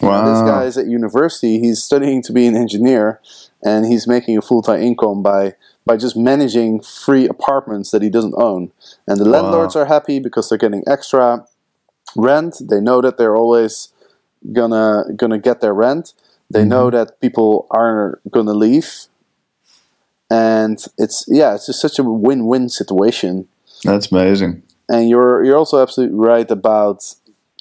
You 0.00 0.08
know, 0.08 0.32
this 0.32 0.48
guy 0.48 0.64
is 0.64 0.78
at 0.78 0.86
university. 0.86 1.58
He's 1.58 1.82
studying 1.82 2.22
to 2.22 2.32
be 2.32 2.46
an 2.46 2.56
engineer, 2.56 3.20
and 3.64 3.84
he's 3.84 4.06
making 4.06 4.38
a 4.38 4.42
full 4.42 4.62
time 4.62 4.80
income 4.80 5.22
by 5.22 5.54
by 5.84 5.96
just 5.96 6.16
managing 6.16 6.80
free 6.80 7.26
apartments 7.26 7.90
that 7.90 8.02
he 8.02 8.10
doesn't 8.10 8.34
own. 8.36 8.70
And 9.06 9.18
the 9.18 9.24
landlords 9.24 9.74
are 9.74 9.86
happy 9.86 10.20
because 10.20 10.48
they're 10.48 10.58
getting 10.58 10.84
extra 10.86 11.46
rent. 12.14 12.56
They 12.60 12.80
know 12.80 13.00
that 13.00 13.18
they're 13.18 13.34
always 13.34 13.92
gonna 14.52 15.04
gonna 15.16 15.38
get 15.38 15.60
their 15.60 15.74
rent. 15.74 16.14
They 16.50 16.64
know 16.64 16.86
mm-hmm. 16.86 16.96
that 16.96 17.20
people 17.20 17.66
aren't 17.70 18.30
gonna 18.30 18.54
leave, 18.54 19.06
and 20.30 20.78
it's 20.96 21.24
yeah, 21.28 21.54
it's 21.54 21.66
just 21.66 21.80
such 21.80 21.98
a 21.98 22.04
win 22.04 22.46
win 22.46 22.68
situation 22.68 23.48
That's 23.84 24.12
amazing. 24.12 24.62
and 24.88 25.08
you're 25.08 25.44
you're 25.44 25.56
also 25.56 25.82
absolutely 25.82 26.16
right 26.16 26.50
about 26.50 27.14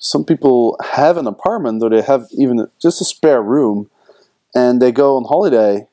some 0.08 0.24
people 0.26 0.78
have 0.94 1.18
an 1.18 1.28
apartment 1.28 1.84
or 1.84 1.90
they 1.90 2.02
have 2.02 2.28
even 2.32 2.68
just 2.82 3.02
a 3.02 3.06
spare 3.06 3.42
room 3.42 3.90
and 4.56 4.82
they 4.82 4.92
go 4.92 5.18
on 5.18 5.26
holiday 5.26 5.88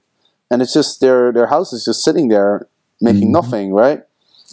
and 0.50 0.62
it's 0.62 0.72
just 0.72 1.00
their 1.00 1.32
their 1.32 1.46
house 1.46 1.72
is 1.72 1.84
just 1.84 2.02
sitting 2.04 2.28
there 2.28 2.68
making 3.00 3.24
mm-hmm. 3.24 3.32
nothing 3.32 3.72
right? 3.72 4.04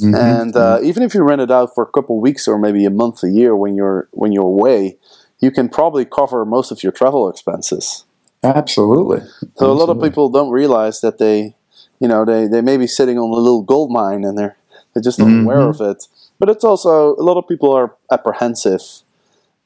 Mm-hmm. 0.02 0.16
And 0.16 0.56
uh, 0.56 0.78
mm-hmm. 0.78 0.86
even 0.86 1.04
if 1.04 1.14
you 1.14 1.24
rent 1.24 1.42
it 1.42 1.52
out 1.52 1.76
for 1.76 1.84
a 1.84 1.92
couple 1.92 2.20
weeks 2.20 2.48
or 2.48 2.58
maybe 2.58 2.86
a 2.86 2.90
month 2.90 3.24
a 3.24 3.30
year 3.30 3.56
when 3.56 3.76
you're 3.76 4.08
when 4.12 4.32
you're 4.32 4.44
away 4.44 4.98
you 5.42 5.52
can 5.52 5.68
probably 5.68 6.06
cover 6.06 6.46
most 6.46 6.72
of 6.72 6.84
your 6.84 6.92
travel 6.92 7.30
expenses. 7.30 8.06
Absolutely. 8.44 9.28
so 9.58 9.72
a 9.72 9.74
lot 9.74 9.90
of 9.90 10.02
people 10.02 10.30
don't 10.30 10.52
realize 10.52 11.02
that 11.02 11.18
they, 11.18 11.56
you 12.00 12.08
know, 12.08 12.24
they, 12.26 12.48
they 12.48 12.62
may 12.62 12.78
be 12.78 12.88
sitting 12.88 13.18
on 13.18 13.30
a 13.30 13.34
little 13.34 13.62
gold 13.62 13.92
mine 13.92 14.24
and 14.24 14.38
they're 14.38 14.56
they're 14.94 15.04
just 15.04 15.20
not 15.20 15.44
aware 15.44 15.62
of 15.62 15.80
it. 15.80 16.06
But 16.38 16.50
it's 16.50 16.64
also 16.64 17.16
a 17.16 17.24
lot 17.24 17.38
of 17.38 17.48
people 17.48 17.74
are 17.74 17.96
apprehensive 18.12 18.82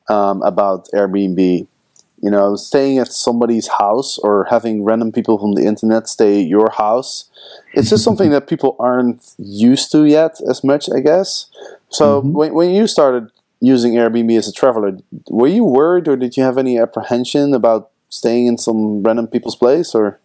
um, 0.09 0.41
about 0.43 0.87
Airbnb. 0.93 1.67
You 2.21 2.31
know, 2.31 2.55
staying 2.55 2.97
at 2.97 3.11
somebody's 3.11 3.67
house 3.67 4.17
or 4.17 4.47
having 4.49 4.83
random 4.83 5.11
people 5.11 5.37
from 5.37 5.53
the 5.53 5.63
internet 5.63 6.07
stay 6.07 6.41
at 6.41 6.47
your 6.47 6.71
house. 6.71 7.29
It's 7.73 7.89
just 7.89 8.03
something 8.03 8.31
that 8.31 8.47
people 8.47 8.75
aren't 8.79 9.35
used 9.37 9.91
to 9.91 10.05
yet 10.05 10.39
as 10.49 10.63
much, 10.63 10.89
I 10.89 11.01
guess. 11.01 11.47
So 11.89 12.21
when, 12.21 12.53
when 12.53 12.71
you 12.71 12.87
started 12.87 13.29
using 13.59 13.93
Airbnb 13.93 14.37
as 14.37 14.47
a 14.47 14.53
traveler, 14.53 14.97
were 15.29 15.47
you 15.47 15.65
worried 15.65 16.07
or 16.07 16.15
did 16.15 16.35
you 16.35 16.43
have 16.43 16.57
any 16.57 16.79
apprehension 16.79 17.53
about 17.53 17.91
staying 18.09 18.47
in 18.47 18.57
some 18.57 19.03
random 19.03 19.27
people's 19.27 19.55
place 19.55 19.93
or 19.93 20.19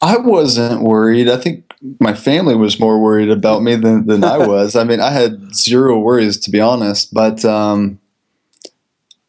I 0.00 0.16
wasn't 0.16 0.82
worried. 0.82 1.28
I 1.28 1.36
think 1.36 1.72
my 2.00 2.12
family 2.12 2.56
was 2.56 2.80
more 2.80 3.00
worried 3.00 3.30
about 3.30 3.62
me 3.62 3.76
than, 3.76 4.06
than 4.06 4.24
I 4.24 4.38
was. 4.46 4.74
I 4.74 4.84
mean, 4.84 5.00
I 5.00 5.10
had 5.10 5.54
zero 5.54 5.98
worries 5.98 6.38
to 6.38 6.50
be 6.50 6.60
honest, 6.60 7.14
but 7.14 7.44
um, 7.44 8.00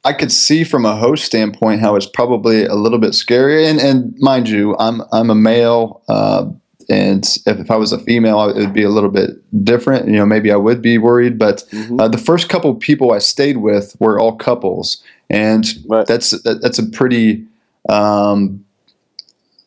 I 0.05 0.13
could 0.13 0.31
see 0.31 0.63
from 0.63 0.85
a 0.85 0.95
host 0.95 1.23
standpoint 1.25 1.79
how 1.81 1.95
it's 1.95 2.05
probably 2.05 2.65
a 2.65 2.75
little 2.75 2.99
bit 2.99 3.13
scary. 3.13 3.65
And, 3.67 3.79
and 3.79 4.13
mind 4.19 4.49
you, 4.49 4.75
I'm 4.77 5.01
I'm 5.11 5.29
a 5.29 5.35
male, 5.35 6.01
uh, 6.09 6.49
and 6.89 7.23
if, 7.45 7.59
if 7.59 7.71
I 7.71 7.77
was 7.77 7.93
a 7.93 7.99
female, 7.99 8.49
it 8.49 8.57
would 8.57 8.73
be 8.73 8.83
a 8.83 8.89
little 8.89 9.09
bit 9.09 9.29
different. 9.63 10.07
You 10.07 10.17
know, 10.17 10.25
maybe 10.25 10.51
I 10.51 10.57
would 10.57 10.81
be 10.81 10.97
worried. 10.97 11.39
But 11.39 11.63
uh, 11.99 12.09
the 12.09 12.17
first 12.17 12.49
couple 12.49 12.75
people 12.75 13.13
I 13.13 13.19
stayed 13.19 13.57
with 13.57 13.95
were 13.99 14.19
all 14.19 14.35
couples, 14.35 15.01
and 15.29 15.65
Right. 15.87 16.05
that's 16.05 16.31
that, 16.43 16.61
that's 16.61 16.79
a 16.79 16.85
pretty 16.85 17.45
um, 17.87 18.65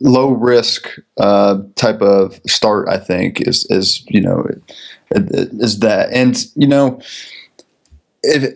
low 0.01 0.33
risk 0.33 0.91
uh, 1.17 1.63
type 1.77 2.03
of 2.03 2.39
start. 2.47 2.89
I 2.91 2.99
think 2.99 3.41
is 3.41 3.65
is 3.71 4.05
you 4.09 4.21
know 4.21 4.47
is 5.13 5.79
that, 5.79 6.13
and 6.13 6.45
you 6.55 6.67
know 6.67 7.01
if 8.23 8.55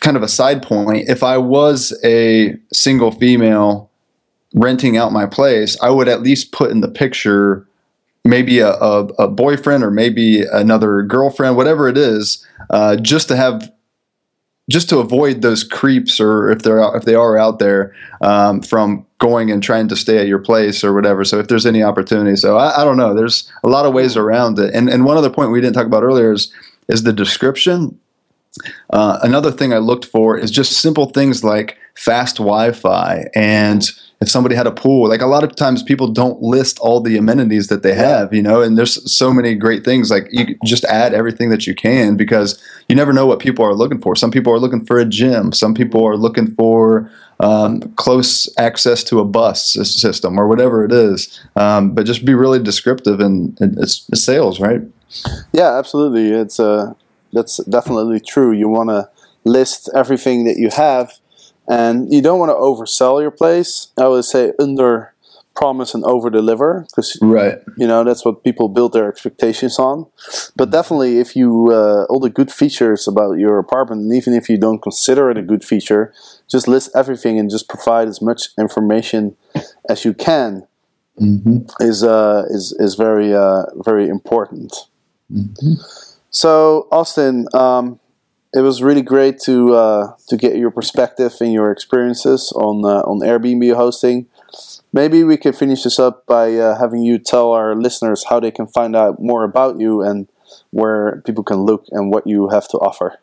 kind 0.00 0.16
of 0.16 0.22
a 0.22 0.28
side 0.28 0.62
point, 0.62 1.08
if 1.08 1.22
I 1.22 1.38
was 1.38 1.98
a 2.04 2.56
single 2.72 3.10
female 3.10 3.90
renting 4.54 4.96
out 4.96 5.12
my 5.12 5.26
place, 5.26 5.76
I 5.82 5.90
would 5.90 6.08
at 6.08 6.22
least 6.22 6.52
put 6.52 6.70
in 6.70 6.80
the 6.80 6.88
picture 6.88 7.66
maybe 8.24 8.58
a, 8.60 8.70
a, 8.70 9.04
a 9.18 9.28
boyfriend 9.28 9.84
or 9.84 9.90
maybe 9.90 10.42
another 10.42 11.02
girlfriend, 11.02 11.56
whatever 11.56 11.88
it 11.88 11.98
is, 11.98 12.46
uh, 12.70 12.96
just 12.96 13.28
to 13.28 13.36
have 13.36 13.70
just 14.70 14.88
to 14.88 14.98
avoid 14.98 15.42
those 15.42 15.62
creeps 15.62 16.18
or 16.18 16.50
if 16.50 16.62
they're 16.62 16.82
out, 16.82 16.96
if 16.96 17.04
they 17.04 17.14
are 17.14 17.36
out 17.36 17.58
there 17.58 17.94
um, 18.22 18.62
from 18.62 19.04
going 19.18 19.50
and 19.50 19.62
trying 19.62 19.88
to 19.88 19.96
stay 19.96 20.16
at 20.16 20.26
your 20.26 20.38
place 20.38 20.82
or 20.82 20.94
whatever. 20.94 21.22
So 21.22 21.38
if 21.38 21.48
there's 21.48 21.66
any 21.66 21.82
opportunity, 21.82 22.34
so 22.36 22.56
I, 22.56 22.80
I 22.80 22.84
don't 22.84 22.96
know. 22.96 23.12
There's 23.12 23.50
a 23.62 23.68
lot 23.68 23.84
of 23.84 23.92
ways 23.92 24.16
around 24.16 24.58
it. 24.58 24.74
And 24.74 24.88
and 24.88 25.04
one 25.04 25.18
other 25.18 25.28
point 25.28 25.50
we 25.50 25.60
didn't 25.60 25.74
talk 25.74 25.86
about 25.86 26.02
earlier 26.02 26.32
is 26.32 26.52
is 26.88 27.02
the 27.02 27.12
description. 27.12 27.98
Uh, 28.90 29.18
another 29.22 29.50
thing 29.50 29.72
I 29.72 29.78
looked 29.78 30.04
for 30.04 30.38
is 30.38 30.50
just 30.50 30.80
simple 30.80 31.06
things 31.06 31.42
like 31.42 31.76
fast 31.94 32.36
Wi-Fi 32.36 33.26
and 33.34 33.84
if 34.20 34.30
somebody 34.30 34.54
had 34.54 34.66
a 34.66 34.72
pool. 34.72 35.08
Like 35.08 35.20
a 35.20 35.26
lot 35.26 35.44
of 35.44 35.54
times, 35.54 35.82
people 35.82 36.08
don't 36.08 36.40
list 36.40 36.78
all 36.78 37.00
the 37.00 37.16
amenities 37.16 37.68
that 37.68 37.82
they 37.82 37.94
have, 37.94 38.32
you 38.32 38.42
know. 38.42 38.62
And 38.62 38.76
there's 38.78 39.12
so 39.12 39.32
many 39.32 39.54
great 39.54 39.84
things. 39.84 40.10
Like 40.10 40.28
you 40.30 40.56
just 40.64 40.84
add 40.84 41.14
everything 41.14 41.50
that 41.50 41.66
you 41.66 41.74
can 41.74 42.16
because 42.16 42.60
you 42.88 42.96
never 42.96 43.12
know 43.12 43.26
what 43.26 43.38
people 43.38 43.64
are 43.64 43.74
looking 43.74 44.00
for. 44.00 44.16
Some 44.16 44.30
people 44.30 44.52
are 44.52 44.58
looking 44.58 44.84
for 44.84 44.98
a 44.98 45.04
gym. 45.04 45.52
Some 45.52 45.74
people 45.74 46.06
are 46.06 46.16
looking 46.16 46.54
for 46.54 47.10
um, 47.40 47.80
close 47.96 48.48
access 48.58 49.04
to 49.04 49.20
a 49.20 49.24
bus 49.24 49.72
system 49.72 50.38
or 50.38 50.48
whatever 50.48 50.84
it 50.84 50.92
is. 50.92 51.40
Um, 51.56 51.94
but 51.94 52.06
just 52.06 52.24
be 52.24 52.34
really 52.34 52.62
descriptive 52.62 53.20
and, 53.20 53.58
and 53.60 53.78
it's, 53.78 54.08
it's 54.10 54.22
sales, 54.22 54.58
right? 54.58 54.80
Yeah, 55.52 55.76
absolutely. 55.78 56.30
It's 56.30 56.58
uh, 56.58 56.94
that's 57.34 57.62
definitely 57.64 58.20
true. 58.20 58.52
You 58.52 58.68
want 58.68 58.90
to 58.90 59.10
list 59.44 59.90
everything 59.94 60.44
that 60.44 60.56
you 60.56 60.70
have, 60.70 61.12
and 61.68 62.12
you 62.12 62.22
don't 62.22 62.38
want 62.38 62.50
to 62.50 62.54
oversell 62.54 63.20
your 63.20 63.30
place. 63.30 63.88
I 63.98 64.08
would 64.08 64.24
say 64.24 64.52
under 64.58 65.12
promise 65.54 65.94
and 65.94 66.04
over 66.04 66.30
deliver 66.30 66.86
because 66.90 67.16
Right. 67.22 67.58
you 67.76 67.86
know 67.86 68.04
that's 68.04 68.24
what 68.24 68.42
people 68.44 68.68
build 68.68 68.92
their 68.92 69.08
expectations 69.08 69.78
on. 69.78 70.06
But 70.56 70.70
definitely, 70.70 71.18
if 71.18 71.36
you 71.36 71.70
uh, 71.72 72.04
all 72.10 72.20
the 72.20 72.30
good 72.30 72.50
features 72.52 73.06
about 73.08 73.34
your 73.38 73.58
apartment, 73.58 74.02
and 74.02 74.14
even 74.14 74.34
if 74.34 74.48
you 74.48 74.58
don't 74.58 74.82
consider 74.82 75.30
it 75.30 75.38
a 75.38 75.42
good 75.42 75.64
feature, 75.64 76.12
just 76.50 76.68
list 76.68 76.90
everything 76.94 77.38
and 77.38 77.50
just 77.50 77.68
provide 77.68 78.08
as 78.08 78.20
much 78.20 78.48
information 78.58 79.36
as 79.88 80.04
you 80.04 80.14
can 80.14 80.66
hmm 81.18 81.58
is 81.80 82.02
uh, 82.02 82.44
is 82.50 82.72
is 82.78 82.94
very 82.96 83.34
uh, 83.34 83.64
very 83.84 84.08
important. 84.08 84.72
So 86.34 86.88
Austin, 86.90 87.46
um, 87.54 88.00
it 88.52 88.60
was 88.60 88.82
really 88.82 89.02
great 89.02 89.38
to 89.44 89.72
uh, 89.74 90.12
to 90.26 90.36
get 90.36 90.56
your 90.56 90.72
perspective 90.72 91.32
and 91.40 91.52
your 91.52 91.70
experiences 91.70 92.52
on 92.56 92.84
uh, 92.84 93.02
on 93.02 93.20
Airbnb 93.20 93.72
hosting. 93.76 94.26
Maybe 94.92 95.22
we 95.22 95.36
can 95.36 95.52
finish 95.52 95.84
this 95.84 96.00
up 96.00 96.26
by 96.26 96.54
uh, 96.54 96.76
having 96.76 97.02
you 97.02 97.18
tell 97.18 97.52
our 97.52 97.76
listeners 97.76 98.24
how 98.28 98.40
they 98.40 98.50
can 98.50 98.66
find 98.66 98.96
out 98.96 99.22
more 99.22 99.44
about 99.44 99.78
you 99.78 100.02
and 100.02 100.28
where 100.70 101.22
people 101.24 101.44
can 101.44 101.58
look 101.58 101.86
and 101.92 102.12
what 102.12 102.26
you 102.26 102.48
have 102.48 102.66
to 102.68 102.78
offer. 102.78 103.18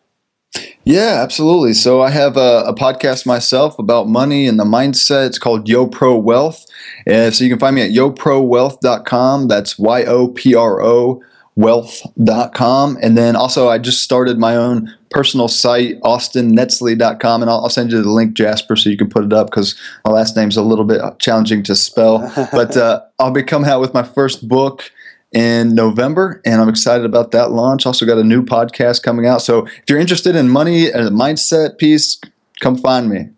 Yeah, 0.85 1.19
absolutely. 1.21 1.73
So 1.73 2.01
I 2.01 2.11
have 2.11 2.37
a, 2.37 2.63
a 2.65 2.73
podcast 2.73 3.25
myself 3.25 3.77
about 3.77 4.07
money 4.07 4.47
and 4.47 4.57
the 4.57 4.65
mindset. 4.65 5.27
It's 5.27 5.37
called 5.37 5.67
Yo 5.67 5.85
Pro 5.85 6.17
Wealth. 6.17 6.65
Uh, 7.05 7.29
so 7.31 7.43
you 7.43 7.49
can 7.49 7.59
find 7.59 7.75
me 7.75 7.81
at 7.81 7.91
yoprowealth.com. 7.91 9.49
That's 9.49 9.77
Y 9.77 10.03
O 10.05 10.29
P 10.29 10.55
R 10.55 10.81
O 10.81 11.21
wealth.com. 11.55 12.97
And 13.01 13.17
then 13.17 13.35
also, 13.35 13.69
I 13.69 13.77
just 13.77 14.01
started 14.01 14.37
my 14.37 14.55
own 14.55 14.93
personal 15.09 15.47
site, 15.47 15.99
austinnetzley.com. 16.01 17.41
And 17.41 17.51
I'll, 17.51 17.61
I'll 17.61 17.69
send 17.69 17.91
you 17.91 18.01
the 18.01 18.09
link, 18.09 18.33
Jasper, 18.33 18.75
so 18.75 18.89
you 18.89 18.97
can 18.97 19.09
put 19.09 19.25
it 19.25 19.33
up 19.33 19.47
because 19.47 19.79
my 20.05 20.11
last 20.11 20.35
name's 20.35 20.57
a 20.57 20.63
little 20.63 20.85
bit 20.85 21.01
challenging 21.19 21.63
to 21.63 21.75
spell. 21.75 22.19
but 22.51 22.75
uh, 22.77 23.01
I'll 23.19 23.31
be 23.31 23.43
coming 23.43 23.69
out 23.69 23.81
with 23.81 23.93
my 23.93 24.03
first 24.03 24.47
book 24.47 24.91
in 25.31 25.75
November, 25.75 26.41
and 26.45 26.61
I'm 26.61 26.69
excited 26.69 27.05
about 27.05 27.31
that 27.31 27.51
launch. 27.51 27.85
Also, 27.85 28.05
got 28.05 28.17
a 28.17 28.23
new 28.23 28.43
podcast 28.43 29.03
coming 29.03 29.25
out. 29.25 29.41
So, 29.41 29.65
if 29.65 29.83
you're 29.87 29.99
interested 29.99 30.35
in 30.35 30.49
money 30.49 30.91
and 30.91 31.05
the 31.05 31.11
mindset 31.11 31.77
piece, 31.77 32.19
come 32.59 32.77
find 32.77 33.09
me. 33.09 33.29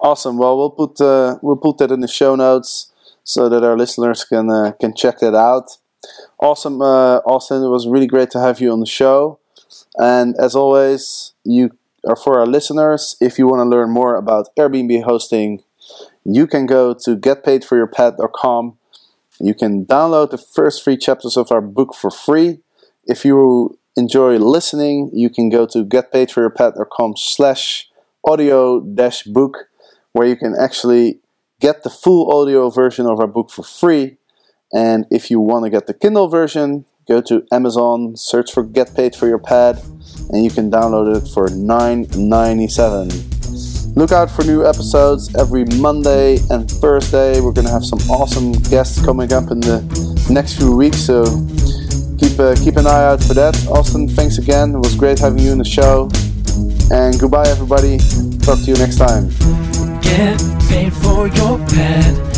Awesome. 0.00 0.38
Well, 0.38 0.56
we'll 0.56 0.70
put 0.70 1.00
uh, 1.00 1.38
we'll 1.42 1.56
put 1.56 1.78
that 1.78 1.90
in 1.90 2.00
the 2.00 2.08
show 2.08 2.34
notes 2.36 2.92
so 3.24 3.48
that 3.48 3.64
our 3.64 3.76
listeners 3.76 4.24
can 4.24 4.50
uh, 4.50 4.72
can 4.80 4.94
check 4.94 5.18
that 5.20 5.34
out. 5.34 5.78
Awesome, 6.38 6.80
uh, 6.80 7.18
Austin. 7.26 7.62
It 7.62 7.68
was 7.68 7.86
really 7.86 8.06
great 8.06 8.30
to 8.30 8.40
have 8.40 8.60
you 8.60 8.72
on 8.72 8.80
the 8.80 8.86
show. 8.86 9.40
And 9.96 10.36
as 10.38 10.54
always, 10.54 11.32
you 11.44 11.70
are 12.06 12.16
for 12.16 12.38
our 12.38 12.46
listeners. 12.46 13.16
If 13.20 13.38
you 13.38 13.46
want 13.46 13.60
to 13.60 13.64
learn 13.64 13.90
more 13.90 14.16
about 14.16 14.48
Airbnb 14.56 15.02
hosting, 15.02 15.62
you 16.24 16.46
can 16.46 16.66
go 16.66 16.94
to 16.94 17.16
getpaidforyourpad.com. 17.16 18.78
You 19.40 19.54
can 19.54 19.86
download 19.86 20.30
the 20.30 20.38
first 20.38 20.84
three 20.84 20.96
chapters 20.96 21.36
of 21.36 21.50
our 21.50 21.60
book 21.60 21.94
for 21.94 22.10
free. 22.10 22.60
If 23.04 23.24
you 23.24 23.78
enjoy 23.96 24.36
listening, 24.36 25.10
you 25.12 25.30
can 25.30 25.48
go 25.48 25.66
to 25.66 25.84
getpaidforyourpad.com 25.84 27.14
slash 27.16 27.88
audio 28.24 28.80
dash 28.80 29.22
book 29.24 29.68
where 30.12 30.26
you 30.26 30.36
can 30.36 30.54
actually 30.54 31.20
get 31.60 31.82
the 31.82 31.90
full 31.90 32.30
audio 32.32 32.70
version 32.70 33.06
of 33.06 33.18
our 33.20 33.26
book 33.26 33.50
for 33.50 33.62
free. 33.62 34.17
And 34.72 35.04
if 35.10 35.30
you 35.30 35.40
want 35.40 35.64
to 35.64 35.70
get 35.70 35.86
the 35.86 35.94
Kindle 35.94 36.28
version, 36.28 36.84
go 37.06 37.22
to 37.22 37.46
Amazon, 37.50 38.14
search 38.16 38.52
for 38.52 38.62
Get 38.62 38.94
Paid 38.94 39.16
for 39.16 39.26
Your 39.26 39.38
Pad, 39.38 39.80
and 40.30 40.44
you 40.44 40.50
can 40.50 40.70
download 40.70 41.16
it 41.16 41.26
for 41.32 41.48
$9.97. 41.48 43.96
Look 43.96 44.12
out 44.12 44.30
for 44.30 44.44
new 44.44 44.64
episodes 44.64 45.34
every 45.34 45.64
Monday 45.64 46.38
and 46.50 46.70
Thursday. 46.70 47.40
We're 47.40 47.52
going 47.52 47.66
to 47.66 47.72
have 47.72 47.84
some 47.84 47.98
awesome 48.10 48.52
guests 48.52 49.04
coming 49.04 49.32
up 49.32 49.50
in 49.50 49.58
the 49.60 49.82
next 50.30 50.58
few 50.58 50.76
weeks, 50.76 50.98
so 50.98 51.24
keep 52.18 52.38
uh, 52.38 52.54
keep 52.62 52.76
an 52.76 52.86
eye 52.86 53.06
out 53.06 53.24
for 53.24 53.34
that. 53.34 53.56
Austin, 53.68 54.08
thanks 54.08 54.38
again. 54.38 54.72
It 54.74 54.78
was 54.78 54.94
great 54.94 55.18
having 55.18 55.40
you 55.40 55.50
on 55.50 55.58
the 55.58 55.64
show. 55.64 56.08
And 56.90 57.18
goodbye, 57.18 57.48
everybody. 57.48 57.98
Talk 58.38 58.60
to 58.60 58.66
you 58.66 58.76
next 58.76 58.98
time. 58.98 59.30
Get 60.00 60.38
paid 60.68 60.92
for 60.92 61.26
your 61.28 61.58
pad. 61.66 62.37